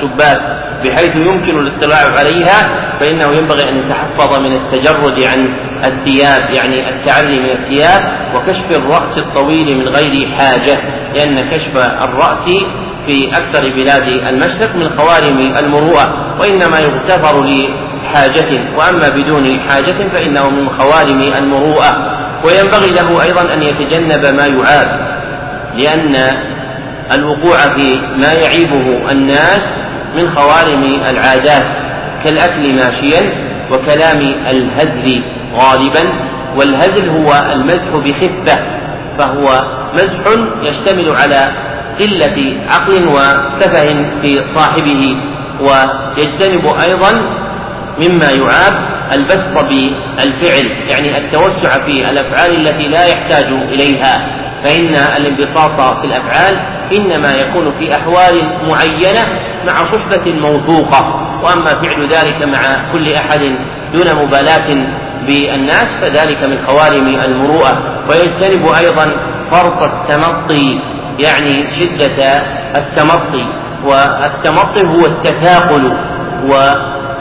[0.00, 0.40] شباك
[0.84, 2.58] بحيث يمكن الاطلاع عليها
[3.00, 5.40] فإنه ينبغي أن يتحفظ من التجرد عن
[5.84, 8.02] الثياب يعني التعري من الثياب
[8.34, 10.78] وكشف الرأس الطويل من غير حاجة
[11.14, 12.48] لأن كشف الرأس
[13.06, 20.68] في أكثر بلاد المشرق من خوارم المروءة وإنما يغتفر لحاجة وأما بدون حاجة فإنه من
[20.78, 22.22] خوارم المروءة.
[22.44, 25.18] وينبغي له أيضا أن يتجنب ما يعاب
[25.74, 26.16] لأن
[27.14, 29.62] الوقوع في ما يعيبه الناس
[30.16, 31.66] من خوارم العادات
[32.24, 33.34] كالأكل ماشيا
[33.70, 35.22] وكلام الهزل
[35.54, 36.12] غالبا
[36.56, 38.58] والهزل هو المزح بخفة
[39.18, 39.44] فهو
[39.94, 40.22] مزح
[40.62, 41.52] يشتمل على
[41.98, 45.16] قلة عقل وسفه في صاحبه
[45.60, 47.12] ويجتنب أيضا
[47.98, 54.38] مما يعاب البسط بالفعل يعني التوسع في الأفعال التي لا يحتاج إليها.
[54.64, 56.58] فإن الانبساط في الأفعال
[56.96, 61.28] إنما يكون في أحوال معينة مع صحبة موثوقة.
[61.42, 62.60] وأما فعل ذلك مع
[62.92, 63.40] كل أحد
[63.92, 64.86] دون مبالاة
[65.26, 68.02] بالناس فذلك من خوارم المروءة.
[68.10, 69.06] ويجتنب أيضا
[69.50, 70.80] فرط التمطي
[71.18, 72.42] يعني شدة
[72.76, 73.46] التمطي
[73.84, 75.84] والتمطي هو التثاقل
[76.44, 76.52] و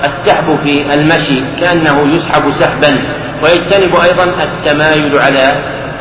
[0.03, 2.99] السحب في المشي كأنه يسحب سحبا.
[3.43, 5.55] ويجتنب أيضا التمايل على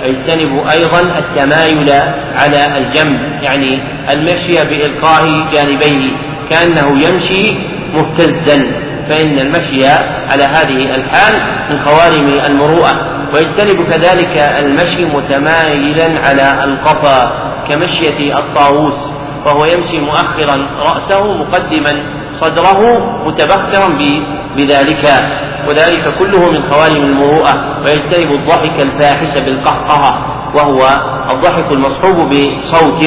[0.04, 1.90] يجتنب أيضا التمايل
[2.34, 5.22] على الجنب يعني المشي بإلقاء
[5.52, 6.12] جانبيه
[6.50, 7.58] كأنه يمشي
[7.94, 8.90] مهتزا.
[9.08, 9.86] فإن المشي
[10.32, 11.34] على هذه الحال
[11.70, 13.09] من خوارم المروءة.
[13.34, 17.18] ويجتنب كذلك المشي متمايلا على القفا
[17.68, 18.98] كمشية الطاووس
[19.44, 22.02] فهو يمشي مؤخرا رأسه مقدما
[22.34, 22.80] صدره
[23.26, 23.98] متبخترا
[24.56, 25.04] بذلك
[25.68, 30.12] وذلك كله من خوارم المروءة ويجتنب الضحك الفاحش بالقهقهة
[30.54, 30.80] وهو
[31.34, 33.02] الضحك المصحوب بصوت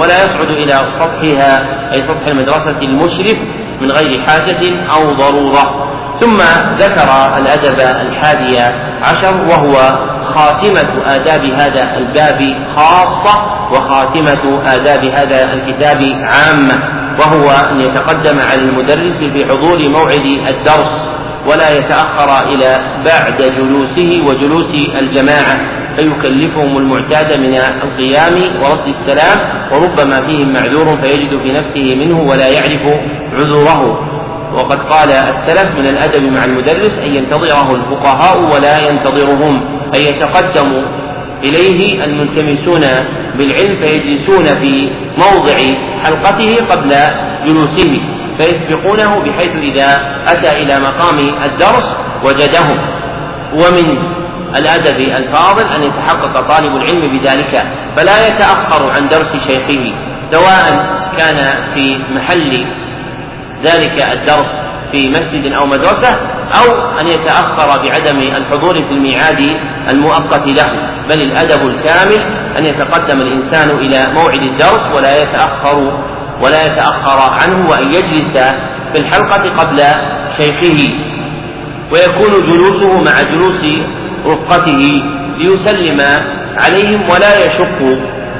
[0.00, 1.52] ولا يصعد إلى سطحها
[1.92, 3.38] أي سطح المدرسة المشرف
[3.80, 4.62] من غير حاجة
[4.94, 5.90] أو ضرورة.
[6.20, 6.36] ثم
[6.80, 8.58] ذكر الأدب الحادي
[9.02, 9.74] عشر وهو
[10.24, 12.40] خاتمة آداب هذا الباب
[12.76, 21.20] خاصة وخاتمة آداب هذا الكتاب عامة وهو أن يتقدم على المدرس في حضور موعد الدرس
[21.46, 29.38] ولا يتأخر إلى بعد جلوسه وجلوس الجماعة فيكلفهم المعتاد من القيام ورد السلام
[29.72, 33.00] وربما فيهم معذور فيجد في نفسه منه ولا يعرف
[33.32, 34.09] عذوره.
[34.54, 40.82] وقد قال السلف من الأدب مع المدرس أن ينتظره الفقهاء ولا ينتظرهم أن يتقدموا
[41.44, 42.80] إليه الملتمسون
[43.38, 45.54] بالعلم فيجلسون في موضع
[46.02, 46.94] حلقته قبل
[47.46, 48.00] جلوسه
[48.36, 52.78] فيسبقونه بحيث إذا أتى إلى مقام الدرس وجدهم.
[53.52, 53.98] ومن
[54.58, 59.92] الأدب الفاضل أن يتحقق طالب العلم بذلك فلا يتأخر عن درس شيخه
[60.30, 60.64] سواء
[61.18, 61.38] كان
[61.74, 62.66] في محل
[63.64, 64.56] ذلك الدرس
[64.92, 66.10] في مسجد أو مدرسة
[66.60, 69.56] أو أن يتأخر بعدم الحضور في الميعاد
[69.90, 70.90] المؤقت له.
[71.08, 72.20] بل الأدب الكامل
[72.58, 75.78] أن يتقدم الإنسان إلى موعد الدرس ولا يتأخر
[76.42, 78.38] ولا يتأخر عنه وأن يجلس
[78.92, 79.78] في الحلقة قبل
[80.36, 81.10] شيخه.
[81.92, 83.80] ويكون جلوسه مع جلوس
[84.26, 85.02] رفقته
[85.38, 86.00] ليسلم
[86.58, 87.78] عليهم ولا يشق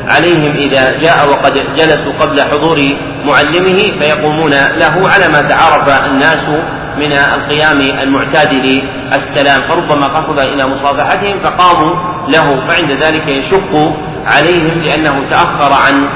[0.09, 2.79] عليهم إذا جاء وقد جلسوا قبل حضور
[3.25, 6.45] معلمه فيقومون له على ما تعارف الناس
[6.97, 9.69] من القيام المعتاد للسلام.
[9.69, 11.93] فربما قصد إلى مصافحتهم فقاموا
[12.29, 16.09] له فعند ذلك يشق عليهم لأنه تأخر عن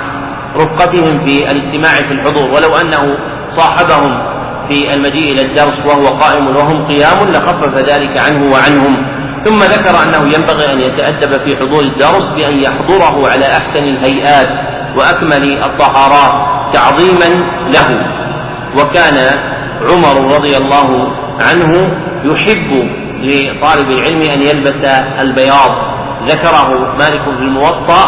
[0.56, 2.50] رفقتهم في الاجتماع في الحضور.
[2.50, 3.18] ولو أنه
[3.50, 4.22] صاحبهم
[4.68, 9.23] في المجيء إلى الدرس وهو قائم وهم قيام لخفف ذلك عنه وعنهم.
[9.44, 14.48] ثم ذكر أنه ينبغي أن يتأدب في حضور الدرس بأن يحضره على أحسن الهيئات
[14.96, 16.32] وأكمل الطهارات
[16.72, 17.86] تعظيما له.
[18.76, 19.14] وكان
[19.88, 20.88] عمر رضي الله
[21.50, 21.72] عنه
[22.24, 22.70] يحب
[23.20, 24.88] لطالب العلم أن يلبس
[25.20, 25.94] البياض.
[26.22, 28.04] ذكره مالك في الموطأ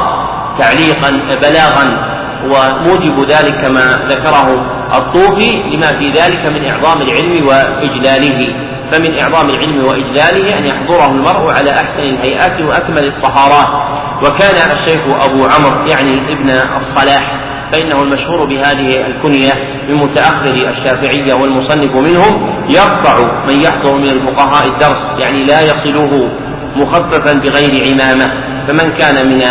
[0.58, 1.10] تعليقا
[1.42, 4.46] بلاغا وموجب ذلك كما ذكره
[4.96, 8.54] الطوفي لما في ذلك من إعظام العلم وإجلاله.
[8.90, 13.96] فمن إعظام العلم وإجلاله أن يحضره المرء على أحسن الهيئات وأكمل الطهارات.
[14.22, 17.40] وكان الشيخ أبو عمرو يعني ابن الصلاح
[17.72, 19.52] فإنه المشهور بهذه الكنية
[19.88, 26.30] من متأخر الشافعية والمصنف منهم يقطع من يحضر من الفقهاء الدرس يعني لا يصله
[26.76, 28.56] مخففا بغير عمامة.
[28.66, 29.42] فمن كان من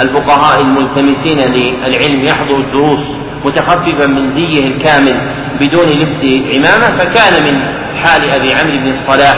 [0.00, 3.29] الفقهاء الملتمسين للعلم يحضر الدروس.
[3.44, 5.14] متخففا من زيه الكامل
[5.60, 6.22] بدون لبس
[6.54, 7.60] عمامة فكان من
[8.02, 9.34] حال أبي عمرو بن الصلاح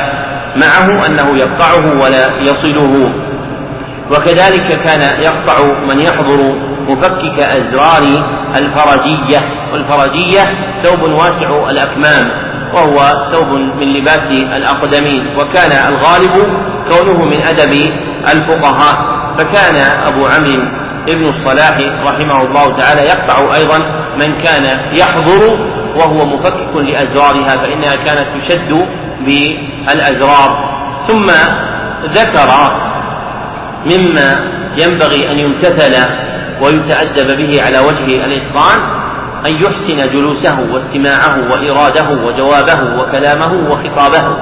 [0.56, 3.14] معه أنه يقطعه ولا يصله.
[4.10, 6.54] وكذلك كان يقطع من يحضر
[6.88, 8.02] مفكك أزرار
[8.56, 9.38] الفرجية
[9.72, 10.40] والفرجية
[10.82, 12.24] ثوب واسع الأكمام
[12.74, 12.98] وهو
[13.32, 16.32] ثوب من لباس الأقدمين وكان الغالب
[16.90, 17.72] كونه من أدب
[18.32, 19.76] الفقهاء فكان
[20.08, 23.78] أبو عمرو ابن الصلاح رحمه الله تعالى يقطع أيضا
[24.16, 28.86] من كان يحضر وهو مفكك لأزرارها فإنها كانت تشد
[29.20, 30.72] بالأزرار.
[31.08, 31.26] ثم
[32.04, 32.50] ذكر
[33.86, 35.94] مما ينبغي أن يمتثل
[36.62, 38.80] ويتأدب به على وجه الإتقان
[39.46, 44.36] أن يحسن جلوسه واستماعه وإراده وجوابه وكلامه وخطابه.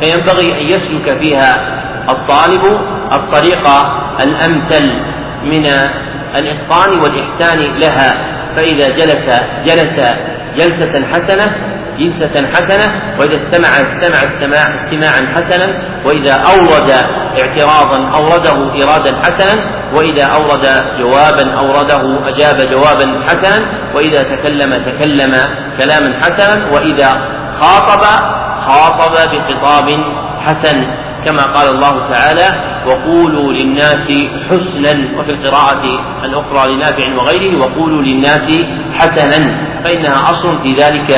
[0.00, 2.80] فينبغي أن يسلك فيها الطالب
[3.12, 3.68] الطريق
[4.24, 4.92] الأمثل
[5.44, 5.66] من
[6.36, 8.34] الإتقان والإحسان لها.
[8.56, 9.26] فإذا جلس
[9.64, 10.16] جلس
[10.56, 11.46] جلسة حسنة
[11.98, 15.66] جلسة حسنة وإذا استمع استمع استماع استماعا حسنا
[16.04, 16.90] وإذا أورد
[17.42, 19.54] اعتراضا أورده إرادا حسنا
[19.96, 20.66] وإذا أورد
[20.98, 25.32] جوابا أورده أجاب جوابا حسنا وإذا تكلم تكلم
[25.78, 27.10] كلاما حسنا وإذا
[27.60, 28.02] خاطب
[28.66, 29.88] خاطب بخطاب
[30.40, 30.90] حسن.
[31.26, 32.48] كما قال الله تعالى
[32.86, 34.06] وقولوا للناس
[34.48, 35.84] حسنا وفي القراءة
[36.24, 38.48] الأخرى لنافع وغيره وقولوا للناس
[38.92, 39.40] حسنا
[39.84, 41.10] فإنها أصل في ذلك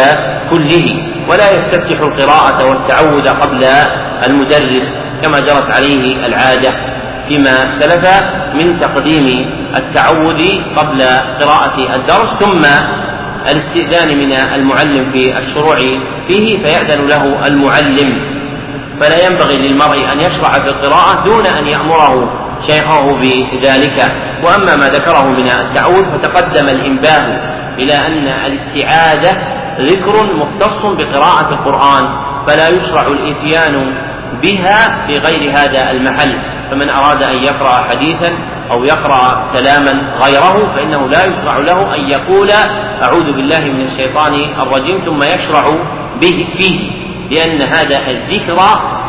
[0.51, 0.87] كله.
[1.29, 3.65] ولا يستفتح القراءة والتعوذ قبل
[4.27, 4.89] المدرس
[5.23, 6.75] كما جرت عليه العادة
[7.29, 8.05] فيما سلف
[8.63, 10.41] من تقديم التعوذ
[10.77, 11.03] قبل
[11.41, 12.65] قراءة الدرس ثم
[13.51, 15.77] الاستئذان من المعلم في الشروع
[16.29, 18.36] فيه فيأذن له المعلم.
[19.01, 22.33] فلا ينبغي للمرء أن يشرع في القراءة دون أن يأمره
[22.67, 24.13] شيخه بذلك.
[24.45, 27.27] وأما ما ذكره من التعوذ فتقدم الإنباه
[27.79, 29.33] إلى أن الاستعاذة
[29.81, 32.05] ذكر مختص بقراءة القرآن
[32.47, 33.95] فلا يشرع الإتيان
[34.43, 36.39] بها في غير هذا المحل.
[36.71, 38.39] فمن أراد أن يقرأ حديثا
[38.71, 42.51] أو يقرأ كلاما غيره فإنه لا يشرع له أن يقول
[43.03, 45.71] أعوذ بالله من الشيطان الرجيم ثم يشرع
[46.21, 47.06] به فيه.
[47.31, 48.57] لأن هذا الذكر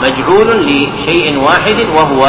[0.02, 2.24] مجعول لشيء واحد وهو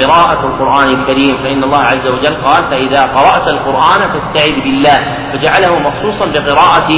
[0.00, 1.36] قراءة القرآن الكريم.
[1.42, 4.98] فإن الله عز وجل قال فإذا قرأت القرآن فاستعذ بالله
[5.32, 6.90] فجعله مخصوصا بقراءة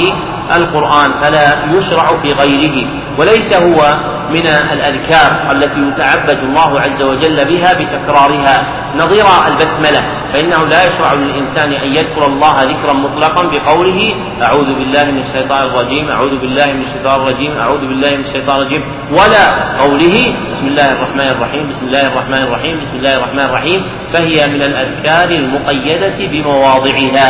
[0.55, 1.45] القرآن فلا
[1.75, 2.87] يشرع في غيره.
[3.19, 8.57] وليس هو من الأذكار التي يتعبد الله عز وجل بها بتكرارها.
[8.95, 10.17] نظير البسملة.
[10.33, 16.09] فإنه لا يشرع للإنسان أن يذكر الله ذكرا مطلقا بقوله أعوذ بالله من الشيطان الرجيم
[16.09, 18.83] أعوذ بالله من الشيطان الرجيم أعوذ بالله من الشيطان الرجيم.
[19.11, 19.45] ولا
[19.79, 20.15] قوله
[20.51, 23.79] بسم الله الرحمن الرحيم بسم الله الرحمن الرحيم بسم الله الرحمن الرحيم.
[24.13, 27.29] فهي من الأذكار المقيدة بمواضعها.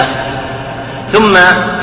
[1.11, 1.31] ثم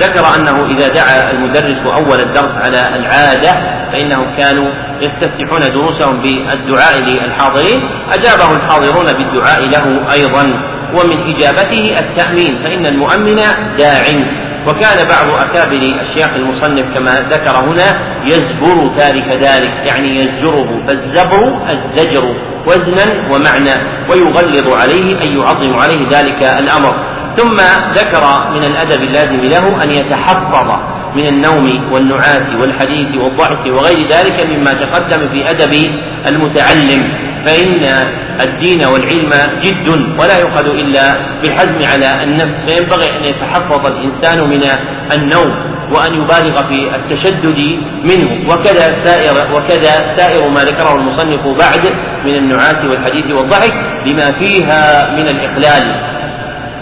[0.00, 3.50] ذكر أنه إذا دعا المدرس أول الدرس على العادة
[3.92, 4.70] فإنهم كانوا
[5.00, 7.90] يستفتحون دروسهم بالدعاء للحاضرين.
[8.12, 10.74] أجابه الحاضرون بالدعاء له أيضا.
[10.94, 13.36] ومن إجابته التأمين فإن المؤمن
[13.76, 14.04] داع.
[14.68, 22.36] وكان بعض أكابر الشيخ المصنف كما ذكر هنا يزبر تارك ذلك يعني يزجره فالزبر الزجر
[22.66, 23.74] وزنا ومعنى
[24.10, 27.03] ويغلظ عليه أي يعظم عليه ذلك الأمر.
[27.36, 27.56] ثم
[27.98, 30.68] ذكر من الأدب اللازم له أن يتحفظ
[31.16, 35.74] من النوم والنعاس والحديث والضعف وغير ذلك مما تقدم في أدب
[36.26, 37.02] المتعلم.
[37.44, 37.84] فإن
[38.40, 39.30] الدين والعلم
[39.62, 41.12] جد ولا يؤخذ إلا
[41.42, 42.56] بالحزم على النفس.
[42.66, 44.62] فينبغي أن يتحفظ الإنسان من
[45.12, 45.50] النوم
[45.92, 48.50] وأن يبالغ في التشدد منه.
[48.50, 51.88] وكذا سائر وكذا سائر ما ذكره المصنف بعد
[52.24, 53.74] من النعاس والحديث والضحك
[54.06, 56.13] لما فيها من الإخلال.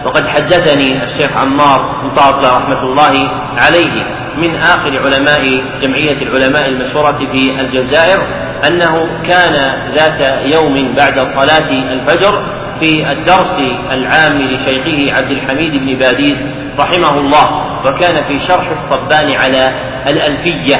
[0.04, 7.60] وقد حدثني الشيخ عمار مطاط رحمة الله عليه من آخر علماء جمعية العلماء المشهورة في
[7.60, 8.26] الجزائر
[8.66, 9.54] أنه كان
[9.94, 10.20] ذات
[10.52, 12.44] يوم بعد صلاة الفجر
[12.80, 13.56] في الدرس
[13.90, 16.36] العام لشيخه عبد الحميد بن باديس
[16.78, 17.46] رحمه الله
[17.86, 20.76] وكان في شرح الصبان على الألفية.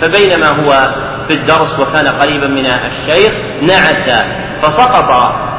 [0.00, 0.70] فبينما هو
[1.28, 4.24] في الدرس وكان قريبا من الشيخ نعس
[4.62, 5.08] فسقط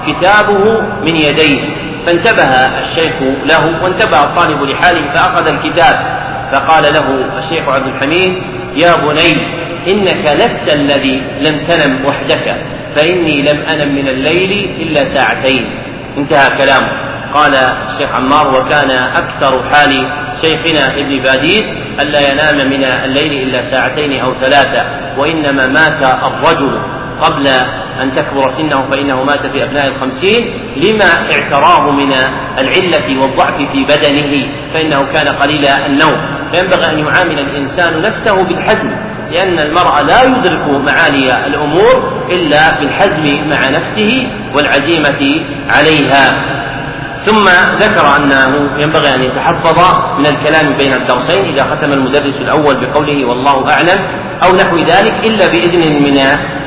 [0.07, 1.86] كتابه من يديه.
[2.07, 2.43] فانتبه
[2.79, 5.95] الشيخ له وانتبه الطالب لحاله فأخذ الكتاب
[6.51, 8.33] فقال له الشيخ عبد الحميد
[8.75, 9.33] يا بني
[9.87, 12.55] إنك لست الذي لم تنم وحدك
[12.95, 14.51] فإني لم أنم من الليل
[14.81, 15.79] إلا ساعتين.
[16.17, 16.91] انتهى كلامه
[17.33, 19.91] قال الشيخ عمار وكان أكثر حال
[20.41, 21.63] شيخنا ابن باديس
[22.01, 24.83] ألا ينام من الليل إلا ساعتين أو ثلاثة
[25.17, 26.81] وإنما مات الرجل
[27.21, 27.49] قبل
[28.01, 32.13] أن تكبر سنه فإنه مات في أبناء الخمسين لما اعتراه من
[32.59, 36.17] العلة والضعف في بدنه فإنه كان قليل النوم.
[36.51, 38.89] فينبغي أن يعامل الإنسان نفسه بالحزم
[39.31, 46.56] لأن المرء لا يدرك معالي الأمور إلا بالحزم مع نفسه والعزيمة عليها.
[47.27, 47.43] ثم
[47.79, 49.79] ذكر انه ينبغي أن يتحفظ
[50.19, 53.99] من الكلام بين الدرسين إذا ختم المدرس الأول بقوله والله أعلم
[54.43, 56.17] أو نحو ذلك إلا بإذن من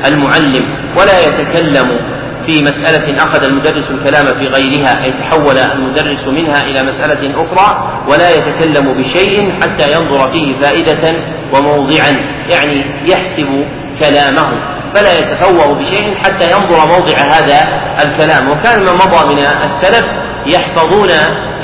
[0.05, 0.65] المعلم.
[0.97, 1.99] ولا يتكلم
[2.45, 7.67] في مسألة أخذ المدرس الكلام في غيرها أي تحول المدرس منها إلى مسألة أخرى
[8.07, 11.15] ولا يتكلم بشيء حتى ينظر فيه فائدة
[11.53, 12.11] وموضعا
[12.49, 13.65] يعني يحسب
[13.99, 14.80] كلامه.
[14.95, 17.59] فلا يتفوه بشيء حتى ينظر موضع هذا
[18.05, 18.49] الكلام.
[18.49, 20.05] وكان من مضى من السلف
[20.45, 21.09] يحفظون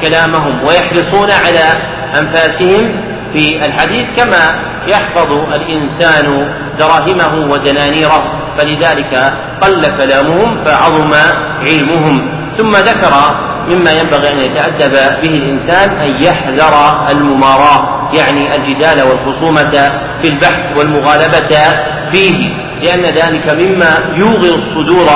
[0.02, 1.66] كلامهم ويحرصون على
[2.20, 3.04] أنفاسهم
[3.34, 6.26] في الحديث كما يحفظ الإنسان
[6.80, 8.24] دراهمه ودنانيره.
[8.58, 11.14] فلذلك قل كلامهم فعظم
[11.62, 12.38] علمهم.
[12.58, 13.14] ثم ذكر
[13.70, 16.74] مما ينبغي أن يتأدب به الإنسان أن يحذر
[17.12, 17.97] المماراة.
[18.14, 19.70] يعني الجدال والخصومة
[20.22, 21.48] في البحث والمغالبة
[22.12, 25.08] فيه لأن ذلك مما يوغر الصدور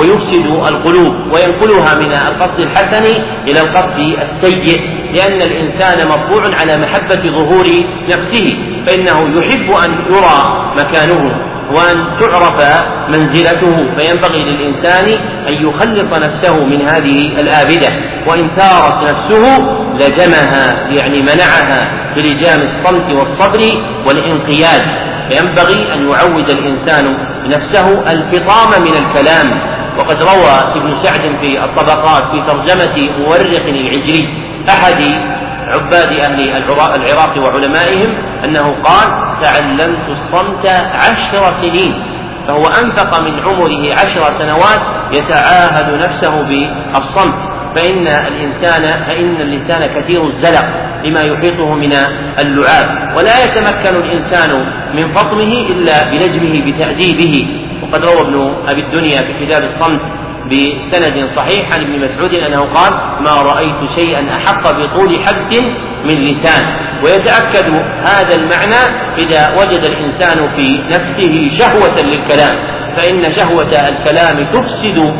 [0.00, 3.04] ويفسد القلوب وينقلها من القصد الحسن
[3.48, 4.80] إلى القصد السيء
[5.14, 7.66] لأن الإنسان مطبوع على محبة ظهور
[8.08, 8.46] نفسه
[8.86, 11.36] فإنه يحب أن يرى مكانه
[11.70, 15.04] وأن تعرف منزلته فينبغي للإنسان
[15.48, 17.88] أن يخلص نفسه من هذه الآبدة
[18.26, 19.58] وإن ثارت نفسه
[19.96, 21.80] لجمها يعني منعها
[22.16, 23.60] بلجام الصمت والصبر
[24.06, 24.82] والانقياد.
[25.28, 27.16] فينبغي أن يعود الإنسان
[27.46, 29.76] نفسه الفطام من الكلام.
[29.98, 34.28] وقد روى ابن سعد في الطبقات في ترجمة مورخ العجلي
[34.68, 35.04] أحد
[35.66, 36.50] عباد أهل
[36.94, 39.08] العراق وعلمائهم أنه قال
[39.42, 42.02] تعلمت الصمت عشر سنين.
[42.46, 44.80] فهو أنفق من عمره عشر سنوات
[45.12, 47.45] يتعاهد نفسه بالصمت.
[47.76, 50.64] فإن الإنسان فإن اللسان كثير الزلق
[51.04, 51.92] لما يحيطه من
[52.44, 54.50] اللعاب ولا يتمكن الإنسان
[54.94, 57.46] من فطمه إلا بنجمه بتأديبه.
[57.82, 60.00] وقد روى ابن أبي الدنيا في كتاب الصمت
[60.46, 62.92] بسند صحيح عن ابن مسعود أنه قال:
[63.24, 65.56] ما رأيت شيئا أحق بطول حبس
[66.04, 66.62] من لسان،
[67.04, 67.68] ويتأكد
[68.04, 68.82] هذا المعنى
[69.18, 72.56] إذا وجد الإنسان في نفسه شهوة للكلام،
[72.96, 75.14] فإن شهوة الكلام تفسد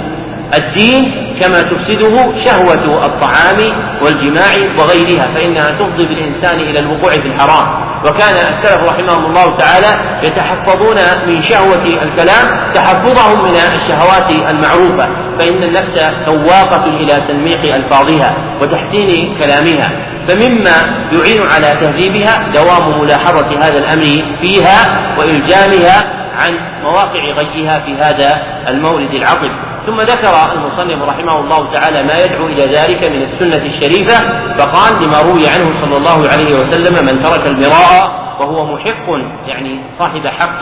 [0.54, 3.58] الدين كما تفسده شهوة الطعام
[4.02, 7.86] والجماع وغيرها فإنها تفضي بالإنسان إلى الوقوع في الحرام.
[8.04, 15.06] وكان السلف رحمهم الله تعالى يتحفظون من شهوة الكلام تحفظهم من الشهوات المعروفة
[15.38, 19.88] فإن النفس سواقة إلى تنميق ألفاظها وتحسين كلامها.
[20.28, 24.78] فمما يعين على تهذيبها دوام ملاحظة هذا الأمر فيها
[25.18, 29.75] وإلجامها عن مواقع غيها في هذا المورد العظيم.
[29.86, 34.18] ثم ذكر المصنف رحمه الله تعالى ما يدعو إلى ذلك من السنة الشريفة
[34.58, 39.06] فقال لما روي عنه صلى الله عليه وسلم من ترك المراء وهو محق
[39.46, 40.60] يعني صاحب حق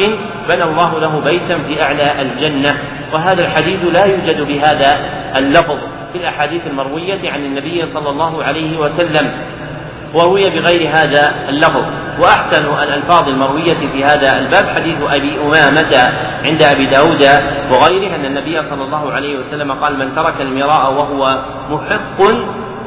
[0.49, 2.79] بنى الله له بيتا في أعلى الجنة.
[3.12, 5.01] وهذا الحديث لا يوجد بهذا
[5.37, 5.79] اللفظ
[6.12, 9.33] في الأحاديث المروية عن النبي صلى الله عليه وسلم.
[10.15, 11.85] وروي بغير هذا اللفظ.
[12.21, 15.93] وأحسن الألفاظ المروية في هذا الباب حديث أبي أمامة
[16.45, 17.23] عند أبي داود
[17.71, 21.39] وغيره أن النبي صلى الله عليه وسلم قال من ترك المراء وهو
[21.71, 22.19] محق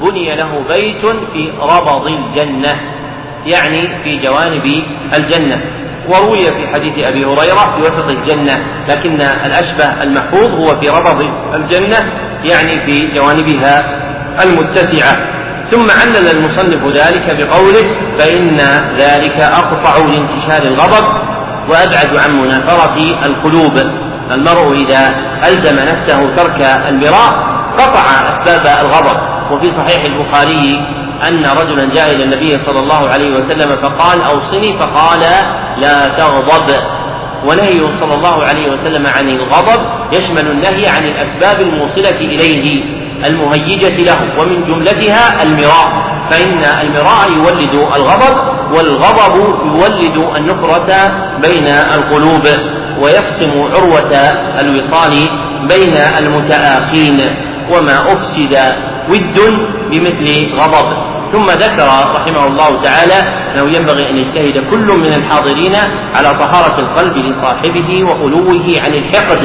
[0.01, 2.73] بني له بيت في ربض الجنة.
[3.45, 4.83] يعني في جوانب
[5.19, 5.61] الجنة.
[6.09, 12.11] وروي في حديث أبي هريرة في وسط الجنة لكن الأشبه المحفوظ هو في ربض الجنة
[12.49, 13.75] يعني في جوانبها
[14.43, 15.36] المتسعة.
[15.71, 18.57] ثم علل المصنف ذلك بقوله فإن
[18.97, 21.05] ذلك أقطع لانتشار الغضب
[21.69, 23.77] وأبعد عن منافرة القلوب.
[24.31, 25.15] المرء إذا
[25.47, 27.33] ألزم نفسه ترك المراء
[27.77, 29.17] قطع أسباب الغضب.
[29.51, 30.79] وفي صحيح البخاري
[31.27, 35.19] أن رجلا جاء إلى النبي صلى الله عليه وسلم فقال أوصني فقال
[35.77, 36.81] لا تغضب.
[37.45, 39.79] ونهي صلى الله عليه وسلم عن الغضب
[40.13, 42.83] يشمل النهي عن الأسباب الموصلة إليه.
[43.25, 45.89] المهيجة له ومن جملتها المراء
[46.29, 48.37] فإن المراء يولد الغضب
[48.77, 50.89] والغضب يولد النفرة
[51.41, 52.45] بين القلوب
[53.01, 54.13] ويقسم عروة
[54.59, 55.11] الوصال
[55.69, 57.19] بين المتآخين
[57.71, 58.73] وما أفسد
[59.09, 59.39] ود
[59.91, 61.07] بمثل غضب.
[61.31, 63.19] ثم ذكر رحمه الله تعالى
[63.55, 65.75] أنه ينبغي أن يجتهد كل من الحاضرين
[66.15, 69.39] على طهارة القلب لصاحبه وخلوه عن الحقد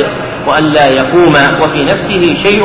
[0.49, 2.65] وأن لا يقوم وفي نفسه شيء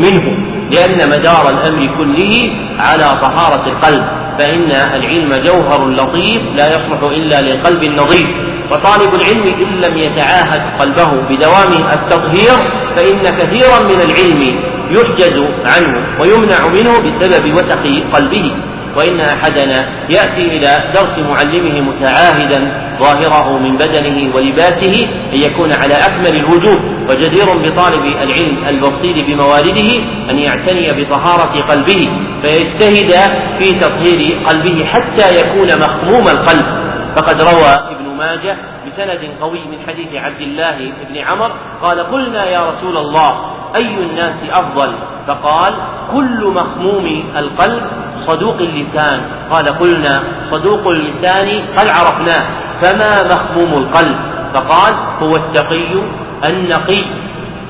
[0.00, 0.47] منه.
[0.70, 4.04] لأن مدار الأمر كله على طهارة القلب
[4.38, 8.28] فإن العلم جوهر لطيف لا يصلح إلا للقلب النظيف
[8.72, 12.58] وطالب العلم إن لم يتعاهد قلبه بدوام التطهير
[12.96, 14.42] فإن كثيرا من العلم
[14.90, 17.82] يحجز عنه ويمنع منه بسبب وسخ
[18.16, 18.52] قلبه.
[18.96, 19.78] وإن أحدنا
[20.10, 26.80] يأتي إلى درس معلمه متعاهدا ظاهره من بدنه ولباسه أن يكون على أكمل الوجوه.
[27.08, 29.90] وجدير بطالب العلم البصير بموارده
[30.30, 32.10] أن يعتني بطهارة قلبه.
[32.42, 33.10] فيجتهد
[33.58, 36.88] في تطهير قلبه حتى يكون مخموم القلب.
[37.16, 42.70] فقد روى ابن ماجه بسند قوي من حديث عبد الله بن عمر قال قلنا يا
[42.70, 44.94] رسول الله أي الناس أفضل؟
[45.26, 45.74] فقال
[46.12, 47.82] كل مخموم القلب
[48.26, 49.20] صدوق اللسان.
[49.50, 52.44] قال قلنا صدوق اللسان قد عرفناه
[52.80, 54.16] فما مخموم القلب؟
[54.54, 56.02] فقال هو التقي
[56.48, 57.04] النقي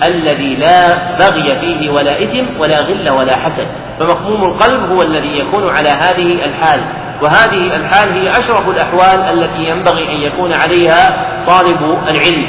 [0.06, 3.66] الذي لا بغي فيه ولا إثم ولا غل ولا حسد.
[4.00, 6.80] فمخموم القلب هو الذي يكون على هذه الحال.
[7.22, 12.46] وهذه الحال هي أشرف الأحوال التي ينبغي أن يكون عليها طالب العلم.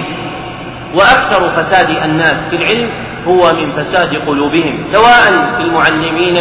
[0.94, 2.90] وأكثر فساد الناس في العلم
[3.28, 6.38] هو من فساد قلوبهم سواء في المعلمين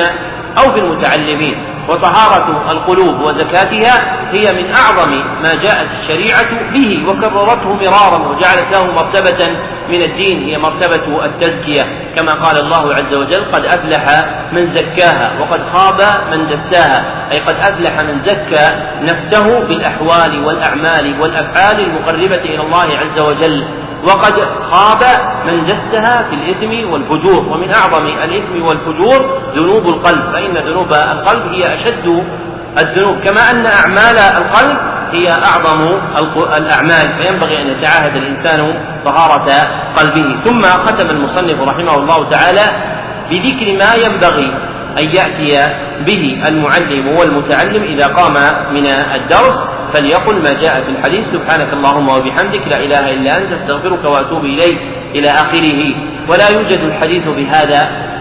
[0.58, 1.64] أو في المتعلمين.
[1.88, 5.10] وطهارة القلوب وزكاتها هي من أعظم
[5.42, 9.48] ما جاءت الشريعة به وكررته مرارا وجعلت له مرتبة
[9.88, 11.82] من الدين هي مرتبة التزكية.
[12.16, 16.00] كما قال الله عز وجل قد أفلح من زكاها وقد خاب
[16.32, 17.28] من دساها.
[17.32, 18.66] أي قد أفلح من زكى
[19.02, 23.68] نفسه بالأحوال والأعمال والأفعال المقربة إلى الله عز وجل.
[24.04, 24.34] وقد
[24.70, 25.02] خاب
[25.46, 31.74] من دسها في الإثم والفجور ومن أعظم الإثم والفجور ذنوب القلب فإن ذنوب القلب هي
[31.74, 32.24] أشد
[32.78, 34.78] الذنوب كما أن أعمال القلب
[35.12, 35.80] هي أعظم
[36.56, 38.74] الأعمال فينبغي أن يتعاهد الإنسان
[39.04, 39.48] طهارة
[39.96, 40.44] قلبه.
[40.44, 42.64] ثم ختم المصنف رحمه الله تعالى
[43.30, 44.54] بذكر ما ينبغي
[44.98, 45.74] أن يأتي
[46.06, 48.34] به المعلم والمتعلم إذا قام
[48.72, 49.77] من الدرس.
[49.92, 54.78] فليقل ما جاء في الحديث سبحانك اللهم وبحمدك لا إله إلا أنت أستغفرك وأتوب إليك
[55.16, 55.80] إلى آخره.
[56.28, 57.80] ولا يوجد الحديث بهذا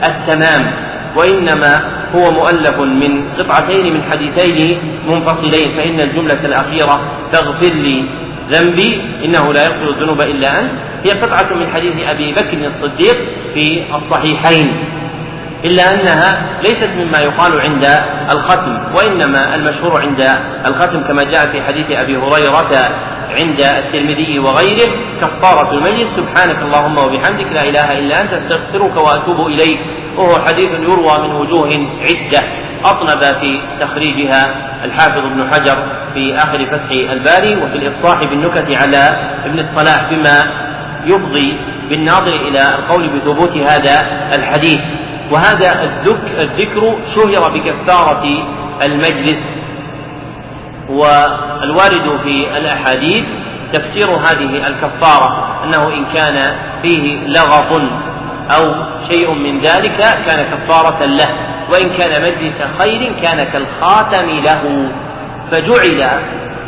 [0.10, 0.74] التمام
[1.16, 1.74] وإنما
[2.16, 5.70] هو مؤلف من قطعتين من حديثين منفصلين.
[5.78, 6.96] فإن الجملة الأخيرة
[7.32, 8.06] تغفر لي
[8.50, 10.72] ذنبي إنه لا يغفر الذنوب إلا أنت.
[11.06, 13.18] هي قطعة من حديث أبي بكر الصديق
[13.54, 14.68] في الصحيحين.
[15.66, 17.86] إلا أنها ليست مما يقال عند
[18.32, 20.20] الختم وإنما المشهور عند
[20.68, 22.90] الختم كما جاء في حديث أبي هريرة
[23.40, 24.92] عند الترمذي وغيره
[25.22, 29.80] كفارة المجلس سبحانك اللهم وبحمدك لا إله إلا أنت أستغفرك وأتوب إليك.
[30.18, 31.68] وهو حديث يروى من وجوه
[32.02, 32.42] عدة
[32.86, 34.56] أطنب في تخريجها
[34.86, 39.04] الحافظ ابن حجر في آخر فتح الباري وفي الإفصاح بالنكت على
[39.46, 40.38] ابن الصلاح بما
[41.06, 43.96] يفضي بالناظر إلى القول بثبوت هذا
[44.36, 44.80] الحديث.
[45.32, 45.84] وهذا
[46.42, 48.24] الذكر شهر بكفارة
[48.86, 49.44] المجلس.
[50.90, 53.26] والوارد في الأحاديث
[53.74, 57.72] تفسير هذه الكفارة أنه إن كان فيه لغط
[58.58, 58.74] أو
[59.12, 61.30] شيء من ذلك كان كفارة له
[61.72, 64.92] وإن كان مجلس خير كان كالخاتم له.
[65.52, 66.22] فجعل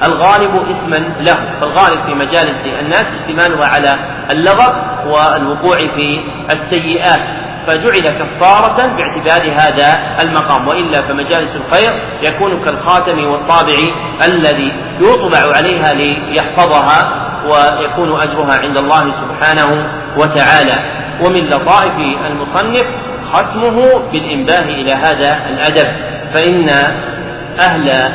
[0.03, 3.95] الغالب اسما له فالغالب في مجالس الناس اشتمالها على
[4.31, 6.19] اللغط والوقوع في
[6.53, 7.48] السيئات.
[7.67, 9.89] فجعل كفارة باعتبار هذا
[10.21, 10.67] المقام.
[10.67, 13.77] وإلا فمجالس الخير يكون كالخاتم والطابع
[14.25, 19.85] الذي يطبع عليها ليحفظها ويكون أجرها عند الله سبحانه
[20.17, 20.99] وتعالى.
[21.25, 22.85] ومن لطائف المصنف
[23.31, 25.87] ختمه بالإنباه إلى هذا الأدب.
[26.33, 26.69] فإن
[27.59, 28.13] أهل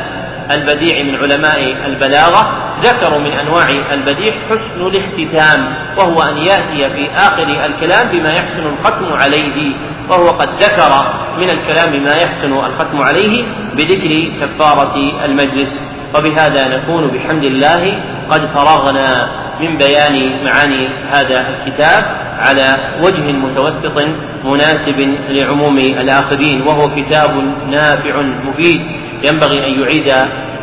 [0.51, 7.65] البديع من علماء البلاغة ذكروا من أنواع البديع حسن الاختتام وهو أن يأتي في آخر
[7.65, 9.75] الكلام بما يحسن الختم عليه
[10.09, 10.91] وهو قد ذكر
[11.37, 15.69] من الكلام ما يحسن الختم عليه بذكر كفارة المجلس.
[16.17, 19.29] وبهذا نكون بحمد الله قد فرغنا
[19.59, 22.03] من بيان معاني هذا الكتاب
[22.39, 24.05] على وجه متوسط
[24.43, 27.31] مناسب لعموم الآخرين وهو كتاب
[27.67, 29.04] نافع مفيد.
[29.23, 30.13] ينبغي أن يعيد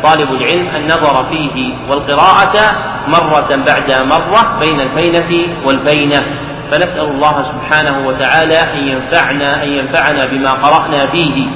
[0.03, 2.77] طالب العلم النظر فيه والقراءة
[3.07, 6.23] مرة بعد مرة بين الفينة والفينة.
[6.71, 11.47] فنسأل الله سبحانه وتعالى أن ينفعنا أن ينفعنا بما قرأنا فيه.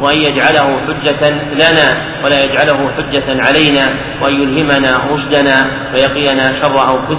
[0.00, 1.86] وأن يجعله حجة لنا
[2.24, 3.86] ولا يجعله حجة علينا
[4.22, 5.56] وأن يلهمنا رشدنا
[5.94, 6.76] ويقينا شر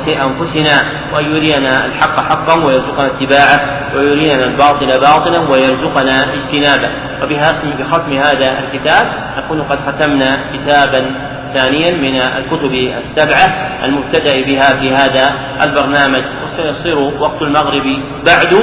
[0.08, 0.76] أنفسنا
[1.14, 3.60] وأن يرينا الحق حقا ويرزقنا اتباعه
[3.96, 6.92] ويرينا الباطل باطلا ويرزقنا اجتنابه.
[7.24, 9.06] وبختم هذا الكتاب
[9.38, 11.02] نكون قد ختمنا كتابا
[11.54, 13.46] ثانيا من الكتب السبعة
[13.86, 15.32] المبتدأ بها في هذا
[15.64, 16.24] البرنامج.
[16.44, 17.86] وسيصير وقت المغرب
[18.26, 18.54] بعد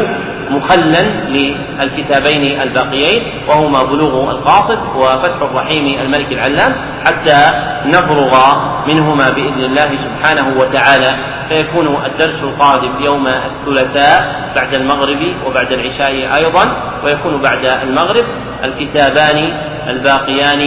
[0.51, 6.73] مخلا للكتابين الباقيين وهما بلوغ القاصد وفتح الرحيم الملك العلام
[7.05, 7.41] حتى
[7.87, 8.35] نفرغ
[8.89, 11.11] منهما بإذن الله سبحانه وتعالى.
[11.49, 16.65] فيكون الدرس القادم يوم الثلاثاء بعد المغرب وبعد العشاء أيضا
[17.05, 18.25] ويكون بعد المغرب
[18.65, 19.39] الكتابان
[19.89, 20.59] الباقيان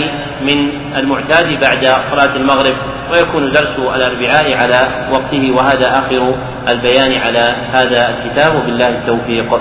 [0.41, 2.76] من المعتاد بعد صلاة المغرب.
[3.11, 6.36] ويكون درس الأربعاء على وقته وهذا آخر
[6.68, 9.59] البيان على هذا الكتاب وبالله التوفيق.